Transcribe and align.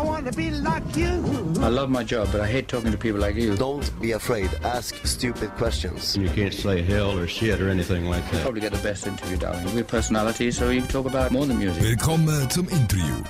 I 0.00 0.02
want 0.02 0.24
to 0.24 0.32
be 0.32 0.50
like 0.50 0.96
you. 0.96 1.22
I 1.60 1.68
love 1.68 1.90
my 1.90 2.02
job, 2.02 2.28
but 2.32 2.40
I 2.40 2.46
hate 2.46 2.68
talking 2.68 2.90
to 2.90 2.96
people 2.96 3.20
like 3.20 3.34
you. 3.34 3.54
Don't 3.54 3.84
be 4.00 4.12
afraid. 4.12 4.48
Ask 4.64 4.94
stupid 5.04 5.50
questions. 5.58 6.16
You 6.16 6.30
can't 6.30 6.54
say 6.54 6.80
hell 6.80 7.18
or 7.18 7.26
shit 7.26 7.60
or 7.60 7.68
anything 7.68 8.06
like 8.06 8.24
that. 8.30 8.40
Probably 8.40 8.62
get 8.62 8.72
the 8.72 8.82
best 8.82 9.06
interview, 9.06 9.36
darling. 9.36 9.74
We're 9.74 9.84
personalities, 9.84 10.56
so 10.56 10.70
you 10.70 10.80
can 10.80 10.88
talk 10.88 11.04
about 11.04 11.32
more 11.32 11.44
than 11.44 11.58
music. 11.58 11.82
Willkommen 11.82 12.48
zum 12.48 12.66
Interview. 12.70 13.22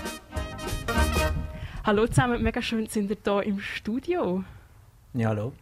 Hallo 1.82 2.06
zusammen, 2.06 2.40
mega 2.40 2.62
schön 2.62 2.86
sind 2.86 3.10
ihr 3.10 3.16
hier 3.24 3.42
im 3.42 3.58
Studio. 3.58 4.44
Ja, 5.14 5.30
hallo. 5.30 5.52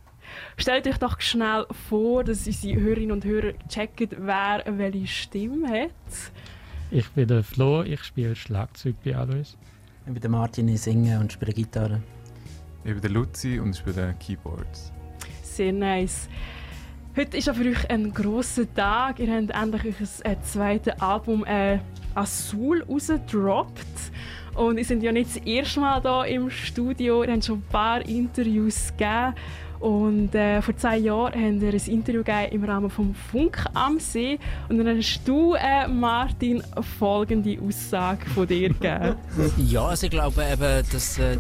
Stellt 0.59 0.87
euch 0.87 0.99
doch 0.99 1.23
schnell 1.23 1.65
vor, 1.89 2.23
dass 2.23 2.47
unsere 2.47 2.81
Hörerinnen 2.83 3.13
und 3.13 3.25
Hörer 3.25 3.55
checken, 3.67 4.11
wer 4.19 4.63
welche 4.67 5.07
Stimme 5.07 5.69
hat. 5.69 6.33
Ich 6.91 7.09
bin 7.13 7.29
der 7.29 7.43
Flo, 7.43 7.83
ich 7.83 8.05
spiele 8.05 8.37
Schlagzeug 8.37 8.97
bei 9.03 9.17
Alois. 9.17 9.57
Ich 10.09 10.15
bin 10.15 10.23
der 10.23 10.31
Martin, 10.31 10.69
ich 10.69 10.81
singe 10.81 11.21
und 11.21 11.31
spiele 11.31 11.53
Gitarre. 11.53 12.01
Ich 12.83 12.93
bin 12.93 13.01
der 13.03 13.11
Luzi 13.11 13.59
und 13.59 13.77
spiele 13.77 14.15
Keyboards. 14.19 14.91
Sehr 15.43 15.71
nice. 15.71 16.31
Heute 17.15 17.37
ist 17.37 17.47
ja 17.47 17.53
für 17.53 17.69
euch 17.69 17.91
ein 17.91 18.15
grosser 18.15 18.73
Tag. 18.73 19.19
Ihr 19.19 19.31
habt 19.31 19.51
endlich 19.51 19.95
euer 20.01 20.33
äh, 20.33 20.37
zweites 20.41 20.99
Album 20.99 21.45
äh, 21.45 21.81
Azul 22.15 22.83
rausgedroppt. 22.85 23.85
Und 24.55 24.79
ihr 24.79 24.85
seid 24.87 25.03
ja 25.03 25.13
nicht 25.13 25.37
das 25.37 25.45
erste 25.45 25.81
Mal 25.81 26.01
hier 26.01 26.37
im 26.37 26.49
Studio. 26.49 27.23
Ihr 27.23 27.33
habt 27.35 27.45
schon 27.45 27.59
ein 27.59 27.65
paar 27.69 28.01
Interviews 28.09 28.91
gegeben. 28.97 29.35
Und 29.81 30.35
äh, 30.35 30.61
vor 30.61 30.77
zwei 30.77 30.99
Jahren 30.99 31.35
haben 31.35 31.61
wir 31.61 31.73
ein 31.73 31.87
Interview 31.87 32.23
gegeben 32.23 32.53
im 32.53 32.65
Rahmen 32.65 32.91
vom 32.91 33.15
Funk 33.15 33.65
am 33.75 34.01
See. 34.01 34.39
Und 34.69 34.79
dann 34.79 34.97
hast 34.97 35.21
du, 35.25 35.55
äh, 35.55 35.87
Martin, 35.87 36.63
folgende 36.99 37.59
Aussage 37.61 38.27
von 38.31 38.47
dir 38.47 38.69
gegeben. 38.69 39.17
ja, 39.69 39.85
also 39.87 40.07
ich 40.07 40.11
glaube 40.11 40.45
eben, 40.45 40.85
das 40.93 41.19
äh, 41.19 41.39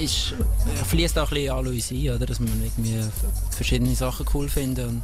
ist, 0.00 0.34
fließt 0.88 1.18
auch 1.18 1.30
ein 1.30 1.34
bisschen 1.34 1.54
Alois 1.54 1.90
ein, 1.90 2.16
oder? 2.16 2.26
dass 2.26 2.40
man 2.40 2.48
irgendwie 2.62 3.00
verschiedene 3.50 3.94
Sachen 3.94 4.26
cool 4.34 4.48
findet. 4.48 4.88
Und, 4.88 5.02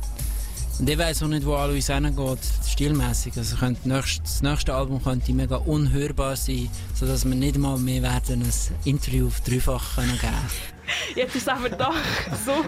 und 0.78 0.88
ich 0.88 0.98
weiß 0.98 1.24
auch 1.24 1.28
nicht, 1.28 1.44
wo 1.44 1.54
Alois 1.54 1.92
hingeht, 1.92 2.38
stilmäßig. 2.66 3.36
Also 3.36 3.56
könnte 3.56 3.88
das 3.88 4.42
nächste 4.42 4.74
Album 4.74 5.02
könnte 5.02 5.32
mega 5.32 5.56
unhörbar 5.56 6.36
sein, 6.36 6.70
sodass 6.94 7.24
wir 7.24 7.34
nicht 7.34 7.58
mal 7.58 7.78
mehr 7.78 8.02
werden 8.02 8.42
ein 8.42 8.52
Interview 8.84 9.26
auf 9.26 9.40
dreifach 9.40 9.96
geben 9.96 10.18
können. 10.18 10.34
Jetzt 11.16 11.34
ist 11.34 11.42
es 11.42 11.48
aber 11.48 11.68
doch 11.68 11.94
so, 12.46 12.64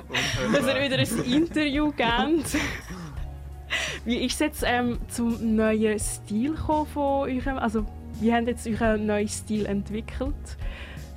dass 0.53 0.67
ihr 0.67 0.83
wieder 0.83 0.99
ein 0.99 1.33
Interview 1.33 1.93
gebt. 1.93 2.57
Wie 4.05 4.25
ist 4.25 4.35
es 4.35 4.39
jetzt 4.41 4.65
ähm, 4.67 4.99
zum 5.09 5.55
neuen 5.55 5.99
Stil 5.99 6.57
von 6.57 7.31
eurem, 7.31 7.59
also 7.59 7.87
wie 8.21 8.33
habt 8.33 8.43
ihr 8.43 8.49
jetzt 8.49 8.67
euren 8.67 9.07
neuen 9.07 9.29
Stil 9.29 9.67
entwickelt? 9.67 10.35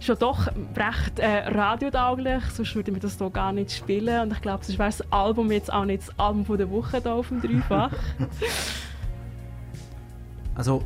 Schon 0.04 0.20
doch 0.20 0.48
recht 0.76 1.20
äh, 1.20 1.48
radiotauglich, 1.48 2.44
sonst 2.54 2.76
würden 2.76 2.94
wir 2.94 3.02
das 3.02 3.18
hier 3.18 3.30
gar 3.30 3.54
nicht 3.54 3.72
spielen 3.72 4.24
und 4.24 4.34
ich 4.34 4.42
glaube, 4.42 4.66
sonst 4.66 4.78
wäre 4.78 4.90
das 4.90 5.14
Album 5.14 5.50
jetzt 5.50 5.72
auch 5.72 5.86
nicht 5.86 6.04
das 6.06 6.20
Album 6.20 6.46
von 6.46 6.58
der 6.58 6.70
Woche 6.70 7.02
hier 7.02 7.14
auf 7.14 7.30
dem 7.30 7.42
Dreifach. 7.42 7.94
also 10.56 10.84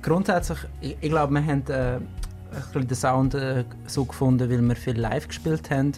grundsätzlich, 0.00 0.58
ich, 0.80 0.96
ich 0.98 1.10
glaube, 1.10 1.34
wir 1.34 1.44
haben 1.44 1.66
äh, 1.66 1.98
den 2.74 2.94
Sound 2.94 3.34
äh, 3.34 3.64
so 3.86 4.06
gefunden, 4.06 4.48
weil 4.48 4.62
wir 4.62 4.76
viel 4.76 4.98
live 4.98 5.28
gespielt 5.28 5.70
haben 5.70 5.92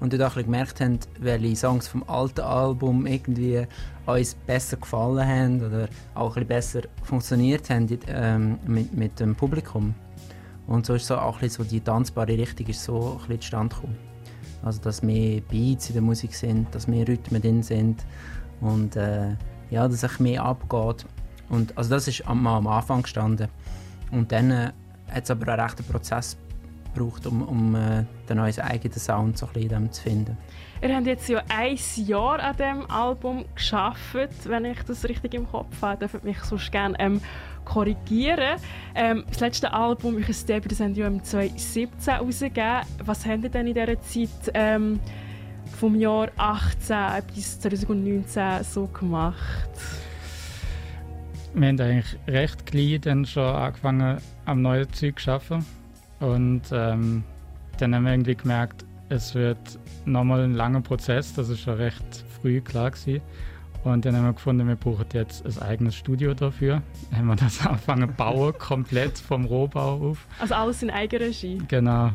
und 0.00 0.12
dort 0.12 0.22
auch 0.22 0.34
gemerkt 0.34 0.80
haben, 0.80 0.98
welche 1.20 1.54
Songs 1.54 1.86
vom 1.86 2.02
alten 2.08 2.40
Album 2.40 3.06
irgendwie 3.06 3.64
uns 4.06 4.34
besser 4.34 4.76
gefallen 4.76 5.24
haben 5.24 5.64
oder 5.64 5.86
auch 6.16 6.36
ein 6.36 6.48
besser 6.48 6.80
funktioniert 7.04 7.70
haben 7.70 7.86
ähm, 8.08 8.58
mit, 8.66 8.92
mit 8.92 9.20
dem 9.20 9.36
Publikum. 9.36 9.94
Und 10.66 10.86
so 10.86 10.94
ist 10.94 11.06
so 11.06 11.16
auch 11.16 11.40
so 11.42 11.64
die 11.64 11.80
tanzbare 11.80 12.38
Richtung 12.38 12.66
ist 12.66 12.84
so 12.84 13.20
zustande 13.40 13.74
gekommen. 13.74 13.96
Also 14.62 14.80
dass 14.80 15.02
mehr 15.02 15.40
Beats 15.40 15.88
in 15.88 15.94
der 15.94 16.02
Musik 16.02 16.34
sind, 16.34 16.72
dass 16.74 16.86
mehr 16.86 17.06
Rhythmen 17.06 17.42
drin 17.42 17.62
sind 17.62 18.04
und 18.60 18.94
äh, 18.96 19.30
ja, 19.70 19.88
dass 19.88 20.02
es 20.02 20.20
mehr 20.20 20.44
abgeht. 20.44 21.04
Und, 21.48 21.76
also 21.76 21.90
das 21.90 22.06
ist 22.08 22.26
am, 22.26 22.46
am 22.46 22.66
Anfang 22.66 23.02
gestanden. 23.02 23.48
Und 24.10 24.30
dann 24.30 24.50
äh, 24.50 24.72
hat 25.10 25.24
es 25.24 25.30
aber 25.30 25.52
einen 25.52 25.60
rechten 25.60 25.84
Prozess 25.84 26.36
gebraucht, 26.94 27.26
um, 27.26 27.42
um 27.42 27.74
äh, 27.74 28.04
den 28.28 28.36
neuen 28.36 28.58
eigenen 28.60 28.98
Sound 28.98 29.38
so 29.38 29.46
ein 29.46 29.52
bisschen 29.52 29.92
zu 29.92 30.02
finden. 30.02 30.36
Ihr 30.82 30.96
habt 30.96 31.06
jetzt 31.06 31.28
ja 31.28 31.42
ein 31.48 31.78
Jahr 31.96 32.40
an 32.40 32.56
diesem 32.56 32.90
Album 32.90 33.44
geschafft, 33.54 34.48
wenn 34.48 34.64
ich 34.64 34.82
das 34.82 35.04
richtig 35.04 35.34
im 35.34 35.48
Kopf 35.48 35.80
habe. 35.80 35.98
Dürft 35.98 36.24
mich 36.24 36.40
sonst 36.40 36.72
gerne 36.72 36.96
ähm, 36.98 37.20
korrigieren. 37.64 38.58
Ähm, 38.94 39.24
das 39.28 39.38
letzte 39.38 39.72
Album, 39.72 40.16
euer 40.16 40.34
Debüt, 40.48 40.72
das 40.72 40.80
haben 40.80 40.94
ja 40.94 41.06
im 41.06 41.22
2017 41.22 42.14
rausgegeben. 42.14 42.80
Was 43.04 43.24
habt 43.24 43.44
ihr 43.44 43.50
denn 43.50 43.68
in 43.68 43.74
dieser 43.74 44.00
Zeit 44.00 44.52
ähm, 44.54 44.98
vom 45.78 45.94
Jahr 45.94 46.30
18 46.36 46.96
bis 47.32 47.60
2019 47.60 48.64
so 48.64 48.86
gemacht? 48.88 49.70
Wir 51.54 51.68
haben 51.68 51.80
eigentlich 51.80 52.18
recht 52.26 52.66
klein 52.66 53.00
dann 53.02 53.26
schon 53.26 53.44
angefangen, 53.44 54.18
am 54.46 54.62
neuen 54.62 54.92
Zeug 54.92 55.20
zu 55.20 55.30
arbeiten. 55.30 55.81
Und 56.22 56.62
ähm, 56.70 57.24
dann 57.78 57.94
haben 57.94 58.04
wir 58.04 58.12
irgendwie 58.12 58.36
gemerkt, 58.36 58.84
es 59.08 59.34
wird 59.34 59.58
nochmal 60.04 60.44
ein 60.44 60.54
langer 60.54 60.80
Prozess. 60.80 61.34
Das 61.34 61.48
ist 61.48 61.60
schon 61.60 61.74
recht 61.74 62.24
früh 62.40 62.60
klar 62.60 62.92
gewesen. 62.92 63.20
Und 63.84 64.04
dann 64.04 64.14
haben 64.16 64.26
wir 64.26 64.32
gefunden, 64.32 64.68
wir 64.68 64.76
brauchen 64.76 65.04
jetzt 65.12 65.44
ein 65.44 65.60
eigenes 65.60 65.96
Studio 65.96 66.32
dafür. 66.34 66.80
Dann 67.10 67.18
haben 67.18 67.26
wir 67.26 67.36
das 67.36 67.66
angefangen 67.66 68.08
zu 68.10 68.14
bauen, 68.14 68.54
komplett 68.56 69.18
vom 69.18 69.44
Rohbau 69.44 70.10
auf. 70.10 70.26
Also 70.38 70.54
alles 70.54 70.82
in 70.82 70.90
Eigenregie? 70.90 71.58
Genau. 71.66 72.12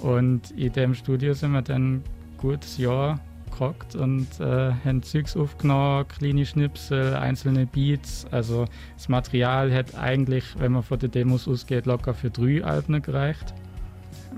Und 0.00 0.50
in 0.52 0.72
dem 0.72 0.94
Studio 0.94 1.34
sind 1.34 1.52
wir 1.52 1.60
dann 1.60 1.96
ein 1.96 2.04
gutes 2.38 2.78
Jahr 2.78 3.20
gehockt 3.52 3.94
und 3.94 4.26
äh, 4.40 4.72
haben 4.84 5.02
Zeugs 5.02 5.36
aufgenommen, 5.36 6.06
kleine 6.08 6.44
Schnipsel, 6.44 7.14
einzelne 7.14 7.66
Beats. 7.66 8.26
Also 8.30 8.66
das 8.96 9.08
Material 9.08 9.72
hat 9.72 9.94
eigentlich, 9.94 10.44
wenn 10.58 10.72
man 10.72 10.82
von 10.82 10.98
den 10.98 11.10
Demos 11.10 11.46
ausgeht, 11.46 11.86
locker 11.86 12.14
für 12.14 12.30
drei 12.30 12.64
Alben 12.64 13.00
gereicht. 13.00 13.54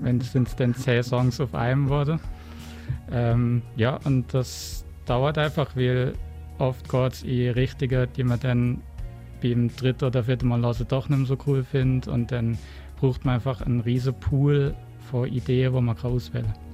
Wenn 0.01 0.19
es 0.19 0.33
dann 0.55 0.75
zehn 0.75 1.03
Songs 1.03 1.39
auf 1.39 1.55
einem 1.55 1.89
wurde. 1.89 2.19
Ähm, 3.11 3.61
ja, 3.75 3.99
und 4.03 4.33
das 4.33 4.85
dauert 5.05 5.37
einfach, 5.37 5.75
weil 5.75 6.13
oft 6.59 6.89
geht 6.89 7.13
es 7.13 7.23
in 7.23 7.51
Richtungen, 7.51 8.07
die 8.15 8.23
man 8.23 8.39
dann 8.39 8.81
beim 9.41 9.73
dritten 9.75 10.05
oder 10.05 10.23
vierten 10.23 10.47
Mal 10.47 10.61
hören 10.61 10.85
doch 10.87 11.09
nicht 11.09 11.17
mehr 11.17 11.27
so 11.27 11.37
cool 11.47 11.63
findet. 11.63 12.07
Und 12.07 12.31
dann 12.31 12.57
braucht 12.99 13.25
man 13.25 13.35
einfach 13.35 13.61
einen 13.61 13.81
riesen 13.81 14.13
Pool 14.19 14.75
von 15.09 15.27
Ideen, 15.27 15.73
die 15.73 15.81
man 15.81 15.97
auswählen 15.97 16.45
kann. 16.45 16.64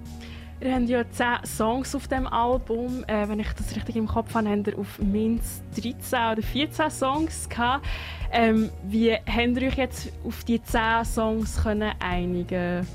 Ihr 0.63 0.75
habt 0.75 0.89
ja 0.89 1.03
10 1.09 1.45
Songs 1.45 1.95
auf 1.95 2.07
dem 2.07 2.27
Album. 2.27 3.03
Äh, 3.07 3.27
wenn 3.27 3.39
ich 3.39 3.51
das 3.53 3.75
richtig 3.75 3.95
im 3.95 4.05
Kopf 4.05 4.35
habe, 4.35 4.47
habt 4.47 4.67
ihr 4.67 4.77
auf 4.77 4.99
mindestens 4.99 5.63
13 5.75 6.31
oder 6.33 6.41
14 6.43 6.91
Songs 6.91 7.49
gehabt. 7.49 7.85
Ähm, 8.31 8.69
wie 8.83 9.11
habt 9.13 9.57
ihr 9.59 9.67
euch 9.67 9.77
jetzt 9.77 10.11
auf 10.23 10.43
die 10.43 10.61
10 10.61 11.03
Songs 11.05 11.63
können 11.63 11.91
einigen 11.99 12.85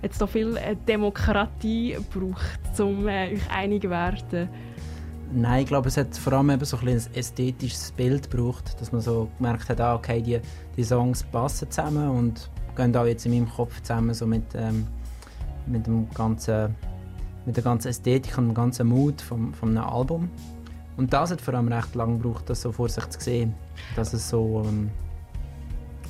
Jetzt 0.00 0.18
so 0.18 0.26
viel 0.26 0.56
äh, 0.56 0.76
Demokratie 0.86 1.98
braucht, 2.14 2.80
um 2.80 3.06
äh, 3.06 3.34
euch 3.34 3.50
einig 3.50 3.82
zu 3.82 3.90
werden? 3.90 4.48
Nein, 5.32 5.62
ich 5.62 5.66
glaube, 5.66 5.88
es 5.88 5.96
hat 5.98 6.16
vor 6.16 6.32
allem 6.34 6.50
eben 6.50 6.64
so 6.64 6.78
ein, 6.78 6.88
ein 6.88 7.02
ästhetisches 7.14 7.92
Bild 7.92 8.30
gebraucht, 8.30 8.80
dass 8.80 8.92
man 8.92 9.02
so 9.02 9.28
gemerkt 9.36 9.68
hat, 9.68 9.80
ah, 9.80 9.94
okay, 9.94 10.22
die, 10.22 10.40
die 10.76 10.84
Songs 10.84 11.22
passen 11.24 11.70
zusammen 11.70 12.08
und 12.08 12.48
gehen 12.76 12.96
auch 12.96 13.04
jetzt 13.04 13.26
in 13.26 13.32
meinem 13.32 13.50
Kopf 13.50 13.82
zusammen 13.82 14.14
so 14.14 14.24
mit 14.24 14.44
ähm, 14.54 14.86
mit, 15.68 15.86
dem 15.86 16.08
ganzen, 16.10 16.74
mit 17.46 17.56
der 17.56 17.64
ganzen 17.64 17.88
Ästhetik 17.88 18.36
und 18.38 18.48
dem 18.48 18.54
ganzen 18.54 18.88
Mut 18.88 19.20
vom, 19.20 19.52
vom 19.54 19.70
einem 19.70 19.84
Album. 19.84 20.30
Und 20.96 21.12
das 21.12 21.30
hat 21.30 21.40
vor 21.40 21.54
allem 21.54 21.68
recht 21.68 21.94
lange 21.94 22.18
gebraucht, 22.18 22.50
das 22.50 22.62
so 22.62 22.72
vor 22.72 22.88
sich 22.88 23.08
zu 23.08 23.20
sehen. 23.20 23.54
Dass 23.94 24.12
es 24.12 24.28
so, 24.28 24.64
ähm, 24.66 24.90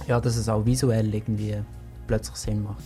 ja, 0.06 0.18
dass 0.18 0.36
es 0.36 0.48
auch 0.48 0.64
visuell 0.64 1.14
irgendwie 1.14 1.56
plötzlich 2.06 2.36
Sinn 2.36 2.62
macht. 2.62 2.82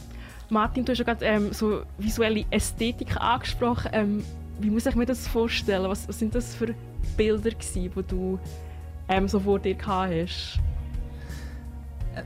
Martin, 0.50 0.84
du 0.84 0.92
hast 0.92 0.98
ja 0.98 1.04
gerade 1.04 1.24
ähm, 1.24 1.52
so 1.52 1.82
visuelle 1.98 2.44
Ästhetik 2.50 3.16
angesprochen. 3.16 3.90
Ähm, 3.94 4.24
wie 4.60 4.68
muss 4.68 4.84
ich 4.86 4.94
mir 4.94 5.06
das 5.06 5.26
vorstellen? 5.26 5.88
Was, 5.88 6.06
was 6.08 6.18
sind 6.18 6.34
das 6.34 6.54
für 6.54 6.74
Bilder 7.16 7.50
die 7.50 7.88
du 7.88 8.38
ähm, 9.08 9.28
so 9.28 9.40
vor 9.40 9.58
dir 9.58 9.74
gehabt 9.74 10.12
hast? 10.12 10.60
Äh, 12.14 12.22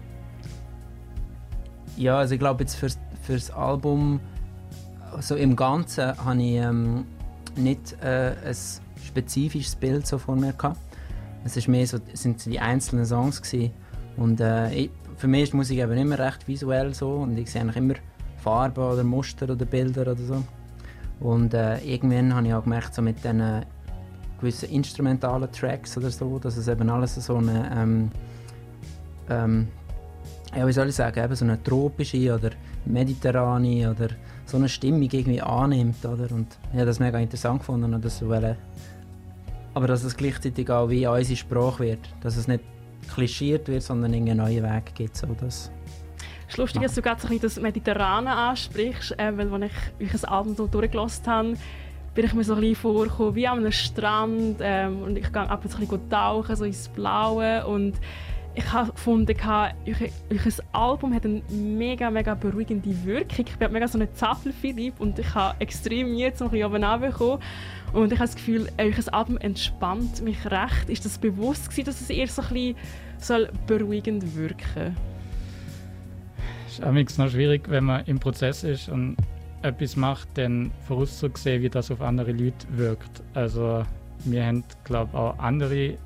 ja, 1.97 2.19
also 2.19 2.35
ich 2.35 2.41
glaube 2.41 2.65
jetzt 2.65 2.75
für, 2.75 2.89
für 3.23 3.35
das 3.35 3.51
Album 3.51 4.21
also 5.17 5.35
im 5.35 5.57
Ganzen 5.57 6.17
habe 6.25 6.43
ich 6.43 6.57
ähm, 6.57 7.07
nicht 7.57 7.97
äh, 8.03 8.35
ein 8.45 8.57
spezifisches 9.05 9.75
Bild 9.75 10.07
so 10.07 10.19
vor 10.19 10.37
mir 10.37 10.53
gehabt. 10.53 10.79
Es 11.45 11.57
ist 11.57 11.69
mehr 11.69 11.87
so, 11.87 11.99
sind 12.13 12.45
die 12.45 12.61
einzelnen 12.61 13.07
Songs 13.07 13.41
gewesen. 13.41 13.73
und 14.17 14.41
äh, 14.41 14.73
ich, 14.73 14.91
für 15.17 15.27
mich 15.27 15.45
ist 15.45 15.55
Musik 15.55 15.79
eben 15.79 15.97
immer 15.97 16.19
recht 16.19 16.47
visuell 16.47 16.93
so 16.93 17.11
und 17.13 17.39
ich 17.39 17.51
sehe 17.51 17.63
eigentlich 17.63 17.77
immer 17.77 17.95
Farben 18.37 18.85
oder 18.85 19.03
Muster 19.03 19.49
oder 19.49 19.65
Bilder 19.65 20.03
oder 20.03 20.17
so. 20.17 20.45
Und 21.21 21.55
äh, 21.55 21.79
irgendwann 21.79 22.35
habe 22.35 22.47
ich 22.47 22.53
auch 22.53 22.65
gemerkt, 22.65 22.95
so 22.95 23.01
mit 23.01 23.17
diesen 23.25 23.65
gewissen 24.39 24.69
instrumentalen 24.69 25.51
Tracks 25.51 25.97
oder 25.97 26.11
so, 26.11 26.39
dass 26.39 26.59
es 26.59 26.69
eben 26.69 26.91
alles 26.91 27.15
so 27.15 27.37
eine 27.37 27.71
ähm, 27.75 28.11
ähm, 29.31 29.69
ja, 30.55 30.67
wie 30.67 30.73
soll 30.73 30.89
ich 30.89 30.95
sagen, 30.95 31.25
eben 31.25 31.35
so 31.35 31.45
eine 31.45 31.63
tropische 31.63 32.35
oder 32.35 32.51
mediterrane 32.85 33.91
oder 33.91 34.09
so 34.47 34.57
eine 34.57 34.69
Stimmung 34.69 35.03
irgendwie 35.03 35.43
annimmt, 35.43 36.05
oder? 36.05 36.33
Und 36.33 36.47
ich 36.73 36.77
habe 36.77 36.87
das 36.87 37.01
mega 37.01 37.19
interessant 37.19 37.59
gefunden 37.59 37.93
und 37.93 38.11
so 38.11 38.29
wollen, 38.29 38.57
aber 39.75 39.89
dass 39.89 40.05
es 40.05 40.17
gleichzeitig 40.17 40.71
auch 40.71 40.89
wie 40.89 41.07
unsere 41.07 41.37
Sprache 41.37 41.85
wird, 41.85 42.09
dass 42.23 42.37
es 42.37 42.49
nicht 42.49 42.63
klischiert 43.13 43.69
wird, 43.69 43.83
sondern 43.83 44.15
einen 44.15 44.39
neuen 44.39 44.63
Weg 44.63 44.95
gibt, 44.95 45.17
so 45.17 45.27
das. 45.27 45.71
Es 46.49 46.55
ist 46.55 46.59
lustig, 46.59 46.83
dass 46.83 46.95
du 46.95 47.03
gerade 47.03 47.21
so 47.21 47.29
ein 47.29 47.41
das 47.41 47.61
Mediterrane 47.61 48.31
ansprichst, 48.31 49.19
äh, 49.19 49.37
weil 49.37 49.53
als 49.53 49.73
ich 49.99 50.15
euch 50.15 50.25
ein 50.25 50.29
Album 50.31 50.55
so 50.55 50.67
durchgelassen 50.67 51.27
habe, 51.27 51.55
bin 52.15 52.25
ich 52.25 52.33
mir 52.33 52.45
so 52.45 52.55
ein 52.55 52.61
bisschen 52.61 52.77
vorgekommen 52.77 53.35
wie 53.35 53.47
an 53.47 53.59
einem 53.59 53.73
Strand 53.73 54.59
ähm, 54.61 55.03
und 55.03 55.19
ich 55.19 55.31
gehe 55.31 55.43
ab 55.43 55.65
und 55.65 55.71
zu 55.71 55.77
ein 55.77 55.87
bisschen 55.87 56.09
tauchen, 56.09 56.57
so 56.57 56.65
ins 56.65 56.89
Blaue 56.89 57.67
und 57.67 57.95
ich 58.57 58.73
habe 58.73 58.91
gefunden, 58.91 59.37
euer, 59.39 59.75
euer 59.85 60.53
Album 60.73 61.15
hat 61.15 61.27
eine 61.27 61.43
mega, 61.51 62.11
mega 62.11 62.35
beruhigende 62.35 63.05
Wirkung. 63.05 63.45
Ich 63.47 63.57
bin 63.57 63.71
mega 63.71 63.87
so 63.87 63.99
ein 63.99 64.09
Zappel-Philipp 64.15 64.99
und 64.99 65.19
ich 65.19 65.35
habe 65.35 65.61
extrem 65.61 66.11
Mühe, 66.13 66.33
um 66.41 66.51
ein 66.51 67.01
bisschen. 67.01 67.39
Und 67.93 68.13
ich 68.13 68.19
habe 68.19 68.29
das 68.29 68.35
Gefühl, 68.35 68.69
euer 68.79 68.95
Album 69.13 69.37
entspannt 69.39 70.23
mich 70.23 70.39
recht. 70.47 70.89
Ist 70.89 71.05
das 71.05 71.19
bewusst 71.19 71.69
gewesen, 71.69 71.85
dass 71.85 72.01
es 72.01 72.09
eher 72.09 72.29
so 72.29 72.41
ein 72.43 72.49
bisschen 72.49 72.77
soll 73.19 73.51
beruhigend 73.67 74.35
wirken 74.35 74.97
Es 76.67 76.79
ist 76.79 77.19
noch 77.19 77.31
schwierig, 77.31 77.69
wenn 77.69 77.85
man 77.85 78.07
im 78.07 78.19
Prozess 78.19 78.65
ist 78.65 78.89
und 78.89 79.17
etwas 79.61 79.97
macht, 79.97 80.29
dann 80.35 80.71
vorauszusehen, 80.87 81.63
wie 81.63 81.69
das 81.69 81.91
auf 81.91 82.01
andere 82.01 82.33
Leute 82.33 82.67
wirkt. 82.71 83.23
Also 83.35 83.85
wir 84.25 84.47
haben, 84.47 84.65
glaube 84.85 85.11
ich, 85.13 85.19
auch 85.19 85.39
andere 85.39 85.99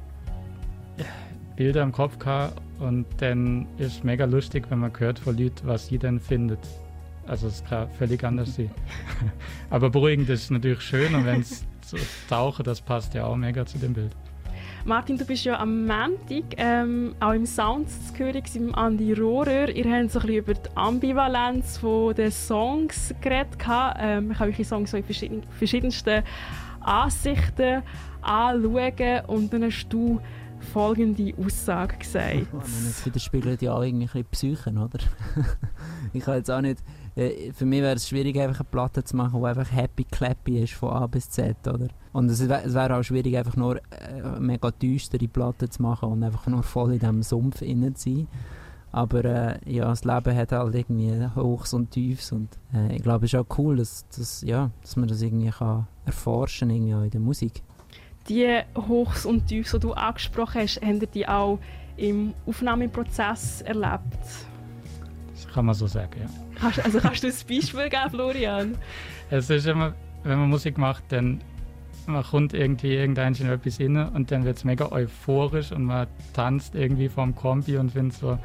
Bilder 1.56 1.82
im 1.82 1.92
Kopf 1.92 2.18
gehabt 2.18 2.60
und 2.78 3.06
dann 3.18 3.66
ist 3.78 3.96
es 3.98 4.04
mega 4.04 4.24
lustig, 4.24 4.64
wenn 4.70 4.78
man 4.78 4.92
hört 4.98 5.18
von 5.18 5.36
Leuten, 5.36 5.66
was 5.66 5.88
sie 5.88 5.98
dann 5.98 6.20
findet. 6.20 6.60
Also 7.26 7.48
es 7.48 7.62
kann 7.64 7.88
völlig 7.90 8.24
anders 8.24 8.56
sein. 8.56 8.70
Aber 9.70 9.90
beruhigend 9.90 10.28
ist 10.30 10.50
natürlich 10.50 10.80
schön 10.80 11.14
und 11.14 11.26
wenn 11.26 11.40
es 11.40 11.64
so 11.84 11.96
tauchen, 12.28 12.64
das 12.64 12.80
passt 12.80 13.14
ja 13.14 13.24
auch 13.24 13.36
mega 13.36 13.66
zu 13.66 13.78
dem 13.78 13.92
Bild. 13.92 14.14
Martin, 14.84 15.18
du 15.18 15.26
bist 15.26 15.44
ja 15.44 15.60
am 15.60 15.86
Montag 15.86 16.44
ähm, 16.56 17.14
auch 17.20 17.32
im 17.32 17.44
Sounds 17.44 18.12
zu 18.12 18.18
hören, 18.18 18.42
im 18.54 18.74
Andi 18.74 19.12
Rohrer. 19.12 19.68
Ihr 19.68 19.84
habt 19.84 20.10
so 20.10 20.20
ein 20.20 20.26
bisschen 20.26 20.38
über 20.38 20.54
die 20.54 20.70
Ambivalenz 20.74 21.80
der 22.16 22.30
Songs 22.30 23.14
geredet. 23.20 23.58
Ähm, 23.98 24.30
ich 24.30 24.38
habe 24.38 24.50
eure 24.50 24.64
Songs 24.64 24.90
so 24.90 24.96
in 24.96 25.04
verschieden, 25.04 25.42
verschiedensten 25.58 26.22
Ansichten 26.80 27.82
anschauen 28.22 29.24
und 29.26 29.52
dann 29.52 29.64
hast 29.64 29.86
du 29.90 30.18
folgende 30.60 31.34
Aussage 31.36 31.96
gesagt. 31.96 32.48
Meine, 32.52 32.64
das 32.64 33.04
widerspiegelt 33.04 33.62
ja 33.62 33.74
auch 33.74 33.82
irgendwie 33.82 34.08
ein 34.12 34.24
Psychen, 34.30 34.78
oder? 34.78 34.98
ich 36.12 36.22
kann 36.24 36.36
jetzt 36.36 36.50
auch 36.50 36.60
nicht... 36.60 36.82
Äh, 37.16 37.52
für 37.52 37.66
mich 37.66 37.82
wäre 37.82 37.96
es 37.96 38.08
schwierig, 38.08 38.38
einfach 38.38 38.60
eine 38.60 38.68
Platte 38.70 39.02
zu 39.02 39.16
machen, 39.16 39.40
die 39.40 39.46
einfach 39.46 39.72
happy 39.72 40.04
clappy 40.04 40.62
ist 40.62 40.74
von 40.74 40.90
A 40.90 41.06
bis 41.06 41.28
Z, 41.30 41.56
oder? 41.66 41.88
Und 42.12 42.30
es 42.30 42.48
wäre 42.48 42.72
wär 42.72 42.98
auch 42.98 43.02
schwierig, 43.02 43.36
einfach 43.36 43.56
nur 43.56 43.76
äh, 43.76 44.22
eine 44.22 44.40
mega 44.40 44.70
düstere 44.70 45.28
Platte 45.28 45.68
zu 45.68 45.82
machen 45.82 46.10
und 46.10 46.22
einfach 46.22 46.46
nur 46.46 46.62
voll 46.62 46.92
in 46.92 46.98
diesem 46.98 47.22
Sumpf 47.22 47.62
innen 47.62 47.94
zu 47.94 48.10
sein. 48.10 48.28
Aber 48.92 49.24
äh, 49.24 49.58
ja, 49.66 49.84
das 49.84 50.04
Leben 50.04 50.36
hat 50.36 50.52
halt 50.52 50.74
irgendwie 50.74 51.26
Hochs 51.36 51.72
und 51.74 51.92
Tiefs 51.92 52.32
und 52.32 52.48
äh, 52.74 52.96
ich 52.96 53.02
glaube, 53.02 53.26
es 53.26 53.32
ist 53.32 53.38
auch 53.38 53.58
cool, 53.58 53.76
dass, 53.76 54.06
dass, 54.08 54.42
ja, 54.42 54.70
dass 54.82 54.96
man 54.96 55.08
das 55.08 55.22
irgendwie 55.22 55.50
kann 55.50 55.86
erforschen 56.04 56.70
irgendwie 56.70 56.94
auch 56.94 57.02
in 57.02 57.10
der 57.10 57.20
Musik 57.20 57.62
die 58.28 58.60
Hochs 58.76 59.26
und 59.26 59.46
Tiefs, 59.46 59.72
die 59.72 59.78
du 59.80 59.92
angesprochen 59.92 60.62
hast, 60.62 60.80
haben 60.82 61.00
die 61.12 61.26
auch 61.26 61.58
im 61.96 62.34
Aufnahmeprozess 62.46 63.62
erlebt? 63.62 64.18
Das 65.32 65.48
kann 65.52 65.66
man 65.66 65.74
so 65.74 65.86
sagen, 65.86 66.20
ja. 66.20 66.28
Kannst, 66.60 66.84
also 66.84 67.00
kannst 67.00 67.22
du 67.22 67.28
ein 67.28 67.32
Beispiel 67.32 67.88
geben, 67.88 68.10
Florian? 68.10 68.78
Es 69.32 69.48
ist 69.48 69.66
immer, 69.66 69.94
wenn 70.24 70.40
man 70.40 70.50
Musik 70.50 70.76
macht, 70.76 71.04
dann 71.10 71.40
man 72.06 72.24
kommt 72.24 72.54
irgendwie 72.54 72.94
irgendein 72.94 73.34
in 73.34 73.48
etwas 73.48 73.78
rein 73.78 73.96
und 73.96 74.30
dann 74.30 74.44
wird 74.44 74.56
es 74.56 74.64
mega 74.64 74.90
euphorisch 74.90 75.70
und 75.70 75.84
man 75.84 76.08
tanzt 76.32 76.74
irgendwie 76.74 77.08
vorm 77.08 77.34
Kombi 77.34 77.76
und 77.76 77.92
findet 77.92 78.18
so 78.18 78.38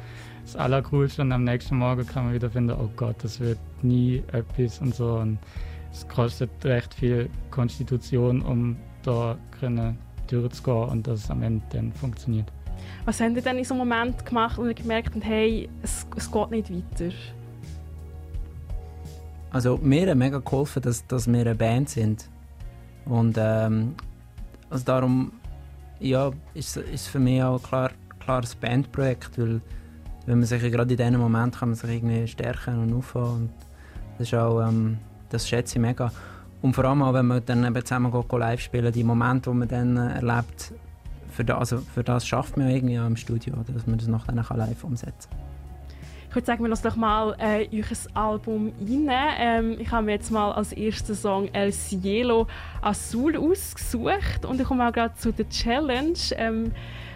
das 0.44 0.54
Allercoolste 0.54 1.22
und 1.22 1.32
am 1.32 1.42
nächsten 1.42 1.76
Morgen 1.76 2.06
kann 2.06 2.26
man 2.26 2.34
wieder 2.34 2.50
finden, 2.50 2.76
oh 2.78 2.88
Gott, 2.96 3.16
das 3.22 3.40
wird 3.40 3.58
nie 3.82 4.22
etwas 4.32 4.80
und 4.80 4.94
so 4.94 5.14
und 5.14 5.38
es 5.92 6.06
kostet 6.06 6.50
recht 6.64 6.94
viel 6.94 7.28
Konstitution, 7.50 8.42
um 8.42 8.76
da 9.06 9.38
können 9.60 9.98
durchzugehen 10.26 10.88
und 10.88 11.06
dass 11.06 11.24
es 11.24 11.30
am 11.30 11.42
Ende 11.42 11.64
dann 11.70 11.92
funktioniert. 11.92 12.50
Was 13.04 13.20
haben 13.20 13.34
Sie 13.34 13.40
denn 13.40 13.58
in 13.58 13.64
so 13.64 13.74
einem 13.74 13.88
Moment 13.88 14.26
gemacht, 14.26 14.58
wo 14.58 14.66
Sie 14.66 14.74
gemerkt 14.74 15.14
haben, 15.14 15.22
hey, 15.22 15.68
es, 15.82 16.06
es 16.16 16.30
geht 16.30 16.50
nicht 16.50 16.70
weiter? 16.70 17.14
Also 19.50 19.78
mir 19.78 20.10
hat 20.10 20.16
mega 20.16 20.38
geholfen, 20.38 20.82
dass, 20.82 21.06
dass 21.06 21.26
wir 21.26 21.40
eine 21.40 21.54
Band 21.54 21.88
sind. 21.88 22.28
Und 23.04 23.36
ähm, 23.38 23.94
also 24.68 24.84
darum 24.84 25.32
ja, 26.00 26.30
ist 26.54 26.76
es 26.76 27.06
für 27.06 27.18
mich 27.18 27.42
auch 27.42 27.62
klar, 27.62 27.90
klares 28.20 28.54
Bandprojekt, 28.54 29.38
weil 29.38 29.60
wenn 30.26 30.38
man 30.38 30.46
sich 30.46 30.60
gerade 30.60 30.92
in 30.92 30.96
diesem 30.96 31.20
Moment 31.20 31.56
kann 31.56 31.70
man 31.70 31.76
sich 31.76 31.88
irgendwie 31.88 32.26
stärken 32.26 32.82
und 32.82 32.92
aufhören. 32.92 33.34
Und 33.34 33.50
das 34.18 34.28
ist 34.28 34.34
auch, 34.34 34.66
ähm, 34.66 34.98
das 35.30 35.48
schätze 35.48 35.76
ich 35.76 35.82
mega. 35.82 36.10
Und 36.62 36.74
vor 36.74 36.84
allem 36.84 37.02
auch, 37.02 37.14
wenn 37.14 37.26
man 37.26 37.44
dann 37.44 37.64
eben 37.64 37.84
zusammen 37.84 38.12
live 38.32 38.60
spielen, 38.60 38.92
die 38.92 39.04
Momente, 39.04 39.50
die 39.50 39.56
man 39.56 39.68
dann 39.68 39.96
äh, 39.96 40.14
erlebt, 40.14 40.72
für 41.30 41.44
das, 41.44 41.58
also 41.58 41.78
für 41.78 42.02
das 42.02 42.26
schafft 42.26 42.56
man 42.56 42.70
irgendwie 42.70 42.98
auch 42.98 43.06
im 43.06 43.16
Studio, 43.16 43.54
dass 43.72 43.86
man 43.86 43.98
das 43.98 44.08
nachher 44.08 44.56
live 44.56 44.84
umsetzen 44.84 45.30
kann. 45.30 45.46
Ich 46.28 46.34
würde 46.34 46.46
sagen, 46.46 46.62
wir 46.64 46.68
lassen 46.68 46.86
doch 46.86 46.96
mal 46.96 47.34
äh, 47.38 47.66
euer 47.72 47.86
Album 48.14 48.72
rein. 48.80 49.36
Ähm, 49.38 49.76
ich 49.78 49.90
habe 49.90 50.04
mir 50.04 50.12
jetzt 50.12 50.30
mal 50.30 50.52
als 50.52 50.72
ersten 50.72 51.14
Song 51.14 51.48
El 51.54 51.72
Cielo 51.72 52.46
Azul 52.82 53.36
ausgesucht 53.38 54.44
und 54.44 54.60
ich 54.60 54.66
komme 54.66 54.86
auch 54.86 54.92
gerade 54.92 55.14
zu 55.14 55.32
der 55.32 55.48
Challenge. 55.48 56.18
Ähm, 56.36 56.72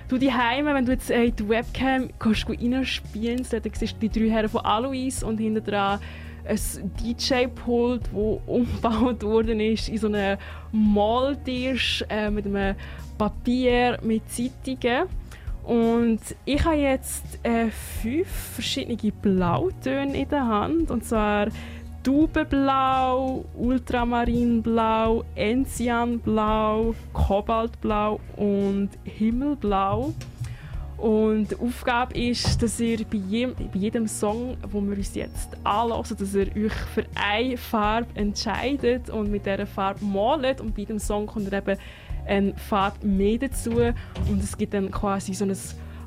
du 0.08 0.16
die 0.16 0.32
Heime, 0.32 0.75
wenn 0.75 0.86
du 0.86 0.93
jetzt 0.93 1.10
äh, 1.10 1.25
in 1.25 1.36
die 1.36 1.48
Webcam 1.48 2.08
kannst 2.19 2.48
du 2.48 2.52
dann 2.54 3.72
siehst 3.75 3.96
du 4.00 4.08
die 4.08 4.08
drei 4.08 4.31
Herren 4.31 4.48
von 4.48 4.64
Alois 4.64 5.22
und 5.22 5.38
hinter 5.38 5.60
dran 5.60 6.00
ein 6.46 6.92
DJ-Pult, 7.02 8.02
das 8.04 8.12
umgebaut 8.46 9.22
worden 9.22 9.60
ist 9.60 9.88
in 9.88 9.98
so 9.98 10.06
einen 10.06 10.38
Maltisch 10.72 12.04
äh, 12.08 12.31
mit 12.31 12.46
einem 12.46 12.76
Papier 13.19 13.98
mit 14.02 14.22
Zeitungen. 14.31 15.08
Und 15.64 16.20
ich 16.46 16.64
habe 16.64 16.76
jetzt 16.76 17.38
äh, 17.42 17.70
fünf 17.70 18.28
verschiedene 18.28 19.12
Blautöne 19.12 20.22
in 20.22 20.28
der 20.28 20.46
Hand. 20.46 20.90
Und 20.90 21.04
zwar 21.04 21.48
Taubenblau, 22.02 23.44
Ultramarinblau, 23.56 25.22
Enzianblau, 25.34 26.94
Kobaltblau 27.12 28.20
und 28.36 28.88
Himmelblau. 29.05 30.15
Und 31.00 31.50
die 31.50 31.56
Aufgabe 31.56 32.14
ist, 32.14 32.62
dass 32.62 32.78
ihr 32.78 32.98
bei 33.10 33.16
jedem, 33.16 33.54
bei 33.54 33.78
jedem 33.78 34.06
Song, 34.06 34.58
wo 34.70 34.82
wir 34.82 34.98
uns 34.98 35.14
jetzt 35.14 35.48
anlassen, 35.64 36.19
dass 36.19 36.34
ihr 36.34 36.48
euch 36.54 36.74
für 36.94 37.06
eine 37.14 37.56
Farbe 37.56 38.08
entscheidet 38.14 39.08
und 39.08 39.30
mit 39.30 39.46
dieser 39.46 39.66
Farbe 39.66 40.04
malt. 40.04 40.60
Und 40.60 40.74
bei 40.74 40.80
jedem 40.80 40.98
Song 40.98 41.26
kommt 41.26 41.50
eben 41.50 41.78
eine 42.26 42.54
Farbe 42.56 43.06
mehr 43.06 43.38
dazu. 43.38 43.70
Und 44.28 44.42
es 44.42 44.58
gibt 44.58 44.74
dann 44.74 44.90
quasi 44.90 45.32
so 45.32 45.46
ein 45.46 45.56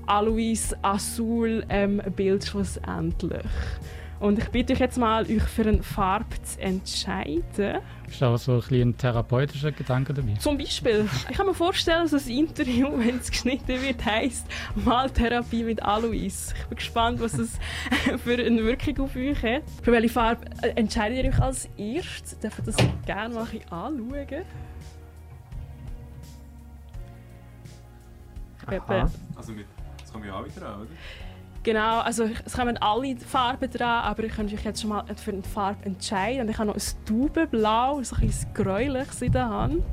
Alois 0.06 0.76
Azul 0.84 1.66
ähm, 1.70 2.00
Bild 2.16 2.46
schlussendlich. 2.46 3.42
Und 4.24 4.40
ich 4.40 4.48
bitte 4.52 4.72
euch 4.72 4.80
jetzt 4.80 4.98
mal, 4.98 5.24
euch 5.26 5.44
für 5.44 5.64
eine 5.64 5.84
Farbe 5.84 6.42
zu 6.44 6.62
entscheiden. 6.62 7.80
Ist 8.08 8.22
da 8.22 8.34
auch 8.34 8.38
so 8.38 8.64
ein, 8.70 8.82
ein 8.82 8.98
therapeutischer 8.98 9.74
Gedanke 9.74 10.14
dabei? 10.14 10.36
Zum 10.36 10.58
Beispiel. 10.58 11.10
Ich 11.30 11.36
kann 11.36 11.46
mir 11.46 11.54
vorstellen, 11.54 12.10
dass 12.10 12.26
ein 12.26 12.32
Interview, 12.32 12.88
wenn 12.98 13.18
es 13.18 13.30
geschnitten 13.30 13.82
wird, 13.82 14.06
heisst 14.06 14.48
Maltherapie 14.76 15.64
mit 15.66 15.84
Alois. 15.84 16.54
Ich 16.56 16.66
bin 16.70 16.78
gespannt, 16.78 17.20
was 17.20 17.34
das 17.34 17.60
für 18.24 18.36
eine 18.36 18.64
Wirkung 18.64 18.98
auf 19.04 19.14
euch 19.18 19.44
hat. 19.44 19.64
Für 19.82 19.92
welche 19.92 20.08
Farbe 20.08 20.46
äh, 20.62 20.70
entscheidet 20.70 21.22
ihr 21.22 21.30
euch 21.30 21.42
als 21.42 21.68
erstes? 21.76 22.40
Darf 22.40 22.60
ich 22.60 22.64
das 22.64 22.78
gerne 23.06 23.36
mal 23.36 23.42
anschauen? 23.42 24.46
Also 29.36 29.52
mit, 29.52 29.66
das 30.00 30.14
kommen 30.14 30.24
wir 30.24 30.34
auch 30.34 30.46
wieder 30.46 30.66
an, 30.66 30.82
oder? 30.84 30.90
Genau, 31.64 32.00
also 32.00 32.30
es 32.46 32.54
kommen 32.54 32.78
alle 32.78 33.16
Farben 33.16 33.72
dran, 33.72 34.04
aber 34.04 34.26
ich 34.26 34.34
könnte 34.34 34.54
euch 34.54 34.66
jetzt 34.66 34.82
schon 34.82 34.90
mal 34.90 35.06
für 35.16 35.32
eine 35.32 35.44
Farbe 35.44 35.86
entscheiden. 35.86 36.42
Und 36.42 36.50
ich 36.50 36.58
habe 36.58 36.68
noch 36.68 36.76
ein 36.76 37.06
Taubenblau, 37.06 38.04
so 38.04 38.16
ein 38.18 38.28
bisschen 38.28 38.54
gräuliches 38.54 39.22
in 39.22 39.32
der 39.32 39.50
Hand. 39.50 39.84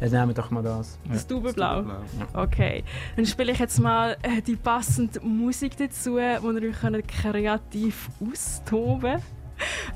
Dann 0.00 0.10
nehmen 0.10 0.28
wir 0.28 0.34
doch 0.34 0.50
mal 0.50 0.62
das. 0.62 0.98
Das 1.10 1.26
Taubenblau? 1.26 1.84
Okay. 2.34 2.84
Dann 3.16 3.24
spiele 3.24 3.52
ich 3.52 3.58
jetzt 3.58 3.78
mal 3.78 4.18
äh, 4.22 4.42
die 4.42 4.56
passende 4.56 5.18
Musik 5.20 5.78
dazu, 5.78 6.16
wo 6.16 6.50
ihr 6.50 6.70
euch 6.70 7.06
kreativ 7.06 8.10
austoben 8.20 9.00
könnt. 9.00 9.22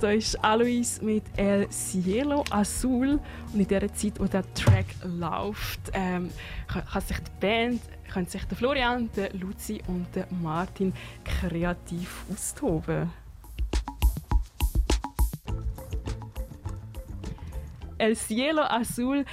Da 0.01 0.11
ist 0.11 0.43
Alois 0.45 1.01
mit 1.03 1.25
El 1.37 1.69
Cielo 1.71 2.45
Azul 2.51 3.19
und 3.53 3.61
in 3.61 3.67
der 3.67 3.93
Zeit, 3.95 4.19
wo 4.19 4.25
der 4.25 4.45
Track 4.55 4.87
läuft, 5.05 5.81
ähm, 5.93 6.31
kann, 6.67 7.03
sich 7.03 7.19
die 7.19 7.41
Band, 7.41 7.81
können 8.13 8.27
sich 8.27 8.45
der 8.45 8.57
Florian, 8.57 9.11
der 9.17 9.33
Luzi 9.35 9.81
und 9.87 10.07
der 10.15 10.27
Martin 10.43 10.93
kreativ 11.25 12.25
austoben. 12.33 13.11
El 17.99 18.15
Cielo 18.17 18.63
Azul 18.63 19.25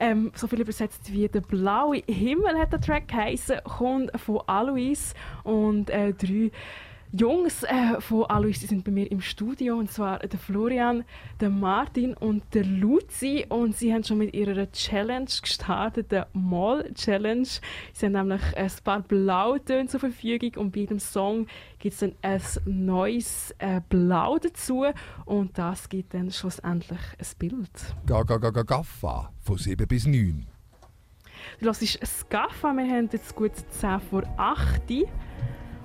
ähm, 0.00 0.32
so 0.34 0.46
viel 0.46 0.62
übersetzt 0.62 1.12
wie 1.12 1.28
der 1.28 1.42
blaue 1.42 2.02
Himmel 2.06 2.58
hat 2.58 2.72
der 2.72 2.80
Track 2.80 3.08
geheißen, 3.08 3.60
kommt 3.64 4.10
von 4.18 4.40
Alois 4.46 5.14
und 5.44 5.90
äh, 5.90 6.14
drei 6.14 6.50
Jungs 7.12 7.64
äh, 7.64 8.00
von 8.00 8.24
Alois 8.26 8.60
die 8.60 8.66
sind 8.66 8.84
bei 8.84 8.92
mir 8.92 9.10
im 9.10 9.20
Studio 9.20 9.76
und 9.76 9.90
zwar 9.90 10.20
der 10.20 10.38
Florian, 10.38 11.04
der 11.40 11.50
Martin 11.50 12.14
und 12.14 12.44
der 12.54 12.64
Luzi 12.64 13.44
und 13.48 13.76
sie 13.76 13.92
haben 13.92 14.04
schon 14.04 14.18
mit 14.18 14.32
ihrer 14.32 14.70
Challenge 14.70 15.28
gestartet, 15.42 16.12
der 16.12 16.28
Mall 16.34 16.88
Challenge. 16.94 17.48
Sie 17.92 18.06
haben 18.06 18.12
nämlich 18.12 18.56
ein 18.56 18.70
paar 18.84 19.00
Blautöne 19.00 19.88
zur 19.88 19.98
Verfügung 19.98 20.52
und 20.56 20.70
bei 20.70 20.86
dem 20.86 21.00
Song 21.00 21.48
gibt 21.80 21.94
es 21.94 21.98
dann 21.98 22.14
ein 22.22 22.40
neues 22.64 23.52
äh, 23.58 23.80
Blau 23.88 24.38
dazu 24.38 24.84
und 25.24 25.58
das 25.58 25.88
gibt 25.88 26.14
dann 26.14 26.30
schlussendlich 26.30 27.00
ein 27.18 27.26
Bild. 27.40 27.70
Ga, 28.06 28.22
ga, 28.22 28.36
ga, 28.36 28.50
ga, 28.50 28.62
Gaffa 28.62 29.32
von 29.40 29.58
7 29.58 29.84
bis 29.88 30.06
9. 30.06 30.46
Du 31.58 31.66
hörst 31.66 31.82
Skaffa, 32.06 32.72
wir 32.72 32.86
haben 32.86 33.08
jetzt 33.12 33.34
gut 33.34 33.52
10 33.80 33.98
vor 33.98 34.22
8 34.36 34.88
Uhr. 34.90 35.08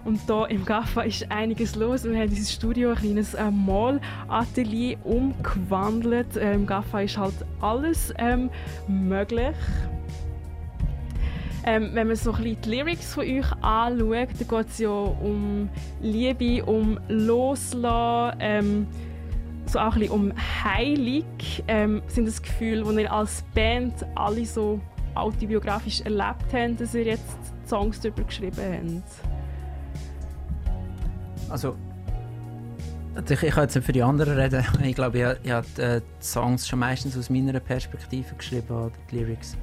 Und 0.05 0.19
hier 0.29 0.45
im 0.45 0.63
GAFA 0.63 1.01
ist 1.01 1.31
einiges 1.31 1.75
los. 1.75 2.03
Wir 2.03 2.15
haben 2.19 2.29
dieses 2.29 2.53
Studio, 2.53 2.91
ein 2.91 2.95
kleines 2.95 3.33
äh, 3.33 3.49
Mall-Atelier 3.49 4.97
umgewandelt. 5.03 6.37
Äh, 6.37 6.53
Im 6.53 6.67
GAFA 6.67 7.01
ist 7.01 7.17
halt 7.17 7.33
alles 7.59 8.13
ähm, 8.19 8.51
möglich. 8.87 9.55
Ähm, 11.65 11.89
wenn 11.93 12.05
man 12.05 12.15
so 12.15 12.31
ein 12.33 12.43
bisschen 12.43 12.61
die 12.61 12.69
Lyrics 12.69 13.15
von 13.15 13.23
euch 13.23 13.51
anschaut, 13.63 14.29
dann 14.39 14.47
geht 14.47 14.69
es 14.69 14.77
ja 14.77 14.89
um 14.89 15.69
Liebe, 15.99 16.63
um 16.63 16.99
Loslassen, 17.07 18.37
ähm, 18.39 18.87
so 19.65 19.79
auch 19.79 19.95
ein 19.95 20.01
bisschen 20.01 20.13
um 20.13 20.33
Heilig. 20.63 21.63
Ähm, 21.67 22.03
sind 22.05 22.27
das 22.27 22.43
Gefühl, 22.43 22.83
das 22.83 22.99
ihr 22.99 23.11
als 23.11 23.43
Band 23.55 23.93
alle 24.13 24.45
so 24.45 24.79
autobiografisch 25.15 26.01
erlebt 26.01 26.53
habt, 26.53 26.79
dass 26.79 26.93
ihr 26.93 27.05
jetzt 27.05 27.37
Songs 27.67 27.99
darüber 27.99 28.21
geschrieben 28.21 29.01
habt? 29.01 29.34
Also, 31.49 31.75
ich, 33.29 33.39
kann 33.39 33.63
jetzt 33.63 33.75
nicht 33.75 33.85
für 33.85 33.93
die 33.93 34.03
anderen 34.03 34.37
reden. 34.37 34.65
Ich 34.83 34.95
glaube, 34.95 35.17
ich, 35.17 35.45
ich 35.45 35.51
habe 35.51 35.67
äh, 35.81 36.01
die 36.01 36.25
Songs 36.25 36.67
schon 36.67 36.79
meistens 36.79 37.17
aus 37.17 37.29
meiner 37.29 37.59
Perspektive 37.59 38.35
geschrieben, 38.35 38.69
oder 38.69 38.91
die 39.11 39.19
Lyrics. 39.19 39.55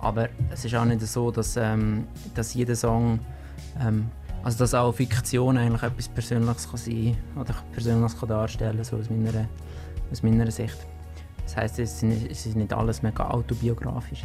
Aber 0.00 0.28
es 0.50 0.64
ist 0.64 0.74
auch 0.74 0.84
nicht 0.84 1.00
so, 1.02 1.30
dass, 1.30 1.56
ähm, 1.56 2.06
dass 2.34 2.54
jeder 2.54 2.76
Song, 2.76 3.18
ähm, 3.80 4.10
also 4.42 4.58
dass 4.58 4.74
auch 4.74 4.92
Fiktion 4.92 5.56
eigentlich 5.56 5.82
etwas 5.82 6.08
Persönliches 6.08 6.68
kann 6.68 6.78
sein 6.78 7.16
oder 7.36 7.54
Persönliches 7.72 8.18
kann 8.18 8.28
darstellen 8.28 8.84
so 8.84 8.96
aus 8.96 9.10
meiner, 9.10 9.48
aus 10.10 10.22
meiner 10.22 10.50
Sicht. 10.50 10.78
Das 11.42 11.56
heisst, 11.56 11.78
es 11.78 12.02
ist 12.02 12.56
nicht 12.56 12.72
alles 12.72 13.02
mega 13.02 13.28
autobiografisch, 13.28 14.24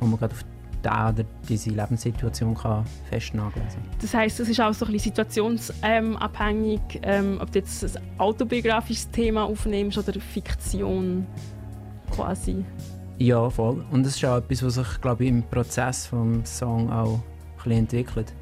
wo 0.00 0.06
man 0.06 0.18
gerade 0.18 0.34
auf 0.34 0.44
der 0.84 1.12
oder 1.12 1.24
diese 1.48 1.70
Lebenssituation 1.70 2.54
kann 2.54 2.84
festnageln 3.08 3.66
kann. 3.66 3.82
Das 4.00 4.14
heisst, 4.14 4.40
es 4.40 4.48
ist 4.48 4.60
auch 4.60 4.72
so 4.72 4.86
ein 4.86 4.92
bisschen 4.92 5.14
situationsabhängig, 5.14 6.80
ähm, 7.02 7.38
ob 7.40 7.50
du 7.52 7.58
jetzt 7.58 7.84
ein 7.84 8.02
autobiografisches 8.18 9.10
Thema 9.10 9.44
aufnimmst 9.44 9.98
oder 9.98 10.12
Fiktion 10.20 11.26
quasi. 12.10 12.64
Ja, 13.18 13.48
voll. 13.48 13.84
Und 13.90 14.06
es 14.06 14.16
ist 14.16 14.24
auch 14.24 14.36
etwas, 14.38 14.62
was 14.62 14.74
sich, 14.74 15.00
glaube 15.00 15.24
ich, 15.24 15.30
im 15.30 15.42
Prozess 15.42 16.10
des 16.10 16.58
Song 16.58 16.90
auch 16.90 17.20
ein 17.64 17.72
entwickelt. 17.72 18.32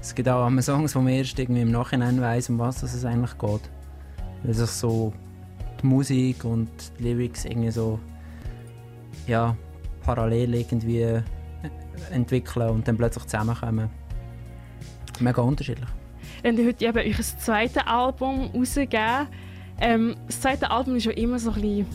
Es 0.00 0.14
gibt 0.14 0.28
auch 0.28 0.48
Songs, 0.60 0.94
wo 0.94 1.00
man 1.00 1.12
erst 1.12 1.38
irgendwie 1.38 1.60
im 1.60 1.72
Nachhinein 1.72 2.20
weiss, 2.20 2.48
um 2.48 2.58
was 2.58 2.82
es 2.82 3.04
eigentlich 3.04 3.36
geht. 3.36 3.70
Weil 4.42 4.54
sich 4.54 4.70
so 4.70 5.12
die 5.82 5.86
Musik 5.86 6.44
und 6.44 6.70
die 6.98 7.02
Lyrics 7.02 7.44
irgendwie 7.44 7.70
so 7.70 7.98
ja, 9.26 9.56
parallel 10.02 10.54
irgendwie 10.54 11.22
entwickeln 12.10 12.70
und 12.70 12.88
dann 12.88 12.96
plötzlich 12.96 13.24
zusammenkommen. 13.24 13.90
Mega 15.18 15.42
unterschiedlich. 15.42 15.88
Dann 16.42 16.56
habt 16.56 16.66
heute 16.66 16.84
eben 16.84 16.98
ein 16.98 17.22
zweites 17.22 17.82
Album 17.86 18.50
rausgegeben. 18.54 19.28
Ähm, 19.80 20.16
das 20.26 20.40
zweite 20.40 20.70
Album 20.70 20.96
ist 20.96 21.04
ja 21.04 21.12
immer 21.12 21.38
so 21.38 21.50
ein 21.50 21.60
bisschen 21.60 21.86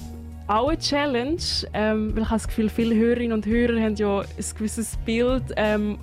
auch 0.48 0.70
eine 0.70 0.78
Challenge, 0.78 1.42
ähm, 1.74 2.16
weil 2.16 2.24
ich 2.24 2.30
habe 2.30 2.40
das 2.40 2.48
Gefühl, 2.48 2.70
viele 2.70 2.96
Hörerinnen 2.96 3.34
und 3.34 3.46
Hörer 3.46 3.82
haben 3.82 3.96
ja 3.96 4.20
ein 4.20 4.46
gewisses 4.58 4.96
Bild 4.98 5.44
ähm, 5.56 5.98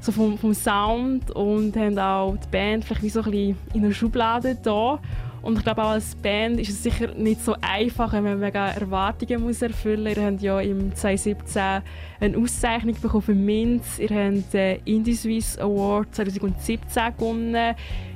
so 0.00 0.12
vom, 0.12 0.36
vom 0.36 0.54
Sound 0.54 1.30
und 1.30 1.76
haben 1.76 1.98
auch 1.98 2.36
die 2.36 2.48
Band 2.50 2.84
vielleicht 2.84 3.02
wie 3.02 3.08
so 3.08 3.20
ein 3.20 3.30
bisschen 3.30 3.56
in 3.72 3.84
einer 3.84 3.94
Schublade 3.94 4.56
da. 4.62 4.98
Und 5.44 5.58
ich 5.58 5.64
glaube 5.64 5.82
auch 5.82 5.90
als 5.90 6.14
Band 6.16 6.58
ist 6.58 6.70
es 6.70 6.82
sicher 6.82 7.14
nicht 7.14 7.44
so 7.44 7.54
einfach, 7.60 8.14
wenn 8.14 8.24
man 8.24 8.40
mega 8.40 8.68
Erwartungen 8.68 9.42
muss 9.42 9.60
erfüllen 9.60 10.04
muss. 10.04 10.16
Ihr 10.16 10.24
habt 10.24 10.40
ja 10.40 10.60
im 10.60 10.94
2017 10.94 11.82
eine 12.20 12.38
Auszeichnung 12.38 12.98
bekommen 12.98 13.22
für 13.22 13.34
Minz. 13.34 13.98
Ihr 13.98 14.08
habt 14.08 14.54
den 14.54 14.80
Indie 14.86 15.14
Swiss 15.14 15.58
Award 15.58 16.14
2017 16.14 17.16
gewonnen. 17.18 17.74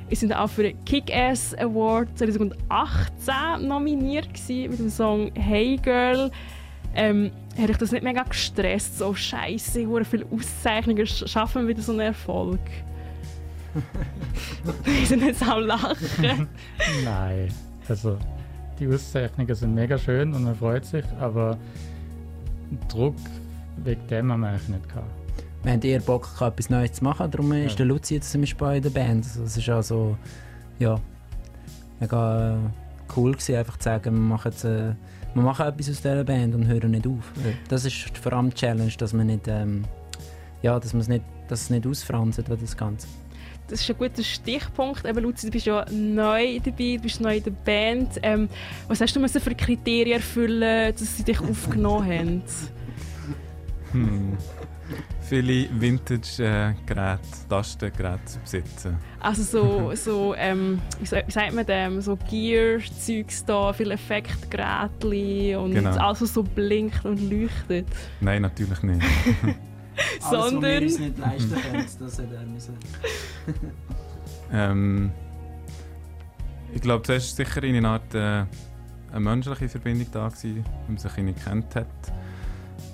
Ihr 0.09 0.17
seid 0.17 0.35
auch 0.35 0.49
für 0.49 0.63
den 0.63 0.83
Kick-Ass 0.85 1.55
Award 1.59 2.17
2018 2.17 3.67
nominiert 3.67 4.29
mit 4.49 4.79
dem 4.79 4.89
Song 4.89 5.31
Hey 5.35 5.75
Girl. 5.75 6.31
Ähm, 6.95 7.29
hat 7.61 7.69
ich 7.69 7.77
das 7.77 7.91
nicht 7.91 8.03
mega 8.03 8.23
gestresst? 8.23 8.97
So 8.97 9.13
scheiße, 9.13 9.87
viele 10.03 10.25
Auszeichnungen 10.31 11.05
schaffen 11.05 11.67
wieder 11.67 11.83
so 11.83 11.91
einen 11.91 12.01
Erfolg. 12.01 12.59
Wir 14.83 15.05
sind 15.05 15.23
jetzt 15.23 15.47
am 15.47 15.61
Lachen. 15.61 16.47
Nein. 17.03 17.49
Also, 17.87 18.17
die 18.79 18.87
Auszeichnungen 18.87 19.55
sind 19.55 19.73
mega 19.73 19.97
schön 19.97 20.33
und 20.33 20.43
man 20.43 20.55
freut 20.55 20.85
sich, 20.85 21.05
aber 21.19 21.57
Druck 22.87 23.15
wegen 23.77 24.07
dem 24.07 24.31
haben 24.31 24.41
wir 24.41 24.49
eigentlich 24.49 24.69
nicht 24.69 24.89
gehabt. 24.89 25.11
Wir 25.63 25.73
haben 25.73 25.81
eher 25.81 25.99
Bock 25.99 26.33
gehabt, 26.33 26.59
etwas 26.59 26.69
Neues 26.69 26.93
zu 26.93 27.03
machen, 27.03 27.29
darum 27.29 27.51
ja. 27.53 27.65
ist 27.65 27.77
der 27.77 27.85
Luzi 27.85 28.15
jetzt 28.15 28.31
zum 28.31 28.41
Beispiel 28.41 28.67
in 28.75 28.83
der 28.83 28.89
Band. 28.89 29.25
Also, 29.25 29.43
es 29.43 29.57
ist 29.57 29.69
also, 29.69 30.17
ja, 30.77 30.99
mega 31.99 32.57
cool 33.15 33.31
gewesen, 33.31 33.55
einfach 33.55 33.77
zu 33.77 33.85
sagen, 33.85 34.13
wir 34.13 34.21
machen 34.21 34.51
jetzt, 34.51 34.63
äh, 34.63 34.93
wir 35.33 35.43
machen 35.43 35.65
etwas 35.65 35.89
aus 35.89 35.97
dieser 35.97 36.23
Band 36.23 36.55
und 36.55 36.67
hören 36.67 36.91
nicht 36.91 37.07
auf. 37.07 37.31
Das 37.67 37.85
ist 37.85 38.17
vor 38.17 38.33
allem 38.33 38.49
die 38.49 38.55
Challenge, 38.55 38.91
dass 38.97 39.13
man 39.13 39.27
nicht, 39.27 39.47
ähm, 39.47 39.83
ja, 40.61 40.79
dass 40.79 40.93
man 40.93 41.01
es 41.01 41.07
nicht, 41.07 41.23
dass 41.47 41.61
es 41.61 41.69
nicht 41.69 41.85
ausfranst, 41.85 42.43
das 42.47 42.77
Ganze 42.77 43.07
das 43.69 43.81
ist 43.81 43.89
ein 43.89 43.97
guter 43.97 44.23
Stichpunkt. 44.23 45.05
Eben, 45.05 45.23
Luzi, 45.23 45.47
du 45.47 45.51
bist 45.51 45.65
ja 45.65 45.85
neu 45.91 46.59
dabei, 46.59 46.95
du 46.97 47.03
bist 47.03 47.21
neu 47.21 47.37
in 47.37 47.43
der 47.43 47.51
Band. 47.51 48.19
Ähm, 48.21 48.49
was 48.87 49.01
hast 49.01 49.15
du 49.15 49.27
für 49.27 49.55
Kriterien 49.55 50.17
erfüllen, 50.17 50.93
dass 50.97 51.17
sie 51.17 51.23
dich 51.23 51.39
aufgenommen 51.39 52.07
haben? 52.07 52.43
Hm. 53.91 54.37
Viele 55.21 55.67
Vintage-Geräte, 55.79 57.19
Tastengeräte 57.49 58.39
besitzen. 58.43 58.97
Also 59.19 59.43
so, 59.43 59.91
so 59.95 60.35
ähm, 60.35 60.79
wie, 60.99 61.05
sagt 61.05 61.53
man 61.53 61.65
dem, 61.65 62.01
so 62.01 62.15
Gear-Zeugs 62.15 63.45
da, 63.45 63.73
viele 63.73 63.95
Effektgeräte 63.95 65.59
und 65.59 65.73
genau. 65.73 65.95
alles, 65.97 66.21
was 66.21 66.33
so 66.33 66.43
blinkt 66.43 67.05
und 67.05 67.31
leuchtet. 67.31 67.87
Nein, 68.21 68.43
natürlich 68.43 68.81
nicht. 68.83 69.05
Alles, 70.21 70.49
sondern... 70.49 70.71
wir 70.71 70.81
uns 70.81 70.99
nicht 70.99 71.17
leisten 71.17 71.61
können, 71.61 71.85
das 71.99 72.17
hätte 72.17 72.35
er 72.35 72.45
müssen. 72.45 72.77
ähm, 74.51 75.11
ich 76.73 76.81
glaube, 76.81 77.03
zuerst 77.03 77.37
war 77.37 77.45
sicher 77.45 77.63
in 77.63 77.75
einer 77.77 77.89
Art 77.89 78.13
äh, 78.13 78.45
eine 79.11 79.19
menschliche 79.19 79.69
Verbindung 79.69 80.07
da, 80.11 80.27
gewesen, 80.27 80.63
wenn 80.85 80.95
man 80.95 80.97
sich 80.97 81.17
nicht 81.17 81.43
kennt 81.43 81.75
hat. 81.75 81.87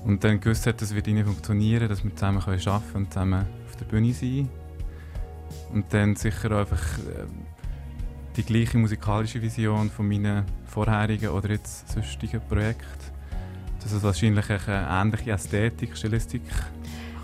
Und 0.05 0.23
dann 0.23 0.39
gewusst 0.39 0.67
hat, 0.67 0.81
das 0.81 0.93
wird 0.93 1.07
nicht 1.07 1.25
funktionieren, 1.25 1.89
dass 1.89 2.03
wir 2.03 2.15
zusammen 2.15 2.37
arbeiten 2.37 2.63
können 2.63 3.05
und 3.05 3.13
zusammen 3.13 3.45
auf 3.67 3.75
der 3.75 3.85
Bühne 3.85 4.13
sein 4.13 4.49
Und 5.73 5.91
dann 5.93 6.15
sicher 6.15 6.51
auch 6.51 6.59
einfach 6.59 6.97
äh, 6.99 7.25
die 8.37 8.43
gleiche 8.43 8.77
musikalische 8.77 9.41
Vision 9.41 9.89
von 9.89 10.07
meinen 10.07 10.45
vorherigen 10.65 11.29
oder 11.29 11.49
jetzt 11.49 11.91
sonstigen 11.91 12.41
Projekten. 12.41 12.85
Dass 13.81 13.91
es 13.91 14.03
wahrscheinlich 14.03 14.49
eine 14.49 14.87
ähnliche 14.89 15.31
Ästhetik, 15.31 15.97
Stilistik 15.97 16.43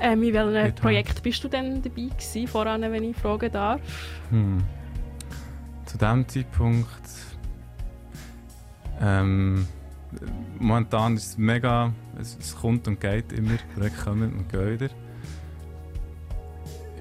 ähm, 0.02 0.24
in 0.24 0.34
welchem 0.34 0.76
Projekt 0.76 1.24
bist 1.24 1.44
du 1.44 1.48
denn 1.48 1.82
dabei 1.82 2.10
gewesen, 2.10 2.48
voran, 2.48 2.82
wenn 2.82 3.04
ich 3.04 3.16
fragen 3.16 3.52
darf? 3.52 3.82
Hm. 4.30 4.64
Zu 5.86 5.98
diesem 5.98 6.28
Zeitpunkt 6.28 7.02
ähm, 9.02 9.68
momentan 10.60 11.16
ist 11.16 11.30
es 11.30 11.38
mega, 11.38 11.92
es, 12.20 12.38
es, 12.40 12.56
kommt 12.56 12.88
und 12.88 13.00
geht 13.00 13.32
immer, 13.32 13.58
Projekte 13.74 14.04
kommen 14.04 14.34
und 14.34 14.50
gehen 14.50 14.80
wieder. 14.80 14.90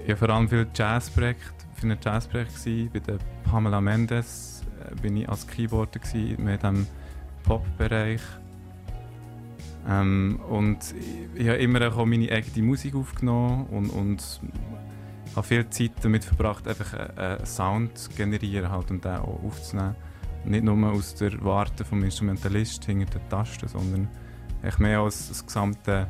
Ich 0.05 0.11
habe 0.11 0.17
vor 0.17 0.31
allem 0.31 0.49
viele 0.49 0.67
Jazzprojekte 0.75 1.67
für 1.75 1.83
einen 1.83 1.99
Jazzprojekt 2.03 2.55
gewesen. 2.57 2.91
Bei 2.93 2.99
der 3.01 3.19
Pamela 3.45 3.81
Mendes 3.81 4.63
äh, 4.91 4.95
bin 5.01 5.17
ich 5.17 5.29
als 5.29 5.47
Keyboarder 5.47 6.01
gewesen, 6.01 6.43
mit 6.43 6.63
dem 6.63 6.87
Pop-Bereich. 7.43 8.23
Ähm, 9.89 10.41
und 10.49 10.79
ich, 10.99 11.41
ich 11.43 11.49
habe 11.49 11.59
immer 11.59 11.87
auch 11.89 12.05
meine 12.05 12.31
eigene 12.31 12.67
Musik 12.67 12.95
aufgenommen 12.95 13.67
und, 13.67 13.91
und 13.91 14.41
habe 15.35 15.47
viel 15.47 15.69
Zeit 15.71 15.93
damit 16.03 16.25
verbracht, 16.25 16.67
einfach 16.67 16.93
einen, 17.17 17.47
Sound 17.47 17.97
zu 17.97 18.11
generieren 18.11 18.71
halt, 18.71 18.91
und 18.91 19.05
den 19.05 19.17
auch 19.17 19.43
aufzunehmen. 19.45 19.97
Nicht 20.45 20.65
nur 20.65 20.93
aus 20.93 21.15
der 21.15 21.33
Warte 21.45 21.85
vom 21.85 22.03
Instrumentalist 22.03 22.85
hinter 22.85 23.19
den 23.19 23.29
Tasten, 23.29 23.69
sondern 23.69 24.09
echt 24.63 24.81
mehr 24.81 25.01
als 25.01 25.29
das 25.29 25.45
gesamte 25.45 26.09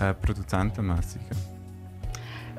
äh, 0.00 0.14
Produzentenmäßige. 0.14 1.20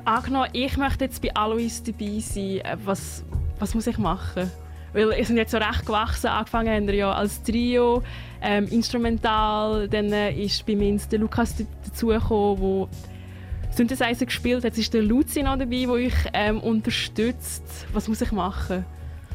Angenommen, 0.04 0.48
ich 0.52 0.76
möchte 0.76 1.04
jetzt 1.04 1.20
bei 1.20 1.34
Alois 1.34 1.82
dabei 1.84 2.20
sein, 2.20 2.60
äh, 2.60 2.76
was, 2.84 3.24
was 3.58 3.74
muss 3.74 3.86
ich 3.86 3.98
machen? 3.98 4.50
Weil 4.92 5.12
ihr 5.16 5.24
seid 5.24 5.36
jetzt 5.36 5.52
so 5.52 5.58
recht 5.58 5.86
gewachsen, 5.86 6.26
angefangen 6.28 6.68
haben 6.74 6.86
wir 6.86 6.94
ja 6.94 7.12
als 7.12 7.42
Trio, 7.42 8.02
ähm, 8.42 8.66
instrumental, 8.68 9.88
dann 9.88 10.12
äh, 10.12 10.32
ist 10.32 10.64
bei 10.66 10.74
mir 10.74 10.96
der 11.10 11.18
Lukas 11.18 11.54
dazugekommen, 11.84 12.88
der 12.88 13.76
Synthesizer 13.76 14.26
gespielt 14.26 14.58
hat. 14.58 14.64
Jetzt 14.64 14.78
ist 14.78 14.94
der 14.94 15.02
Luzi 15.02 15.42
noch 15.42 15.56
dabei, 15.58 15.80
der 15.80 15.90
euch 15.90 16.14
ähm, 16.32 16.58
unterstützt. 16.60 17.62
Was 17.92 18.08
muss 18.08 18.20
ich 18.20 18.32
machen? 18.32 18.84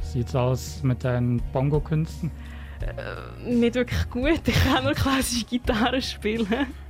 Sieht's 0.01 0.35
aus 0.35 0.81
mit 0.83 1.03
deinen 1.03 1.41
Bongo-Künsten? 1.53 2.31
Äh, 2.81 3.49
nicht 3.53 3.75
wirklich 3.75 4.09
gut, 4.09 4.41
ich 4.45 4.63
kann 4.65 4.83
nur 4.83 4.93
klassische 4.93 5.45
Gitarre 5.45 6.01
spielen. 6.01 6.47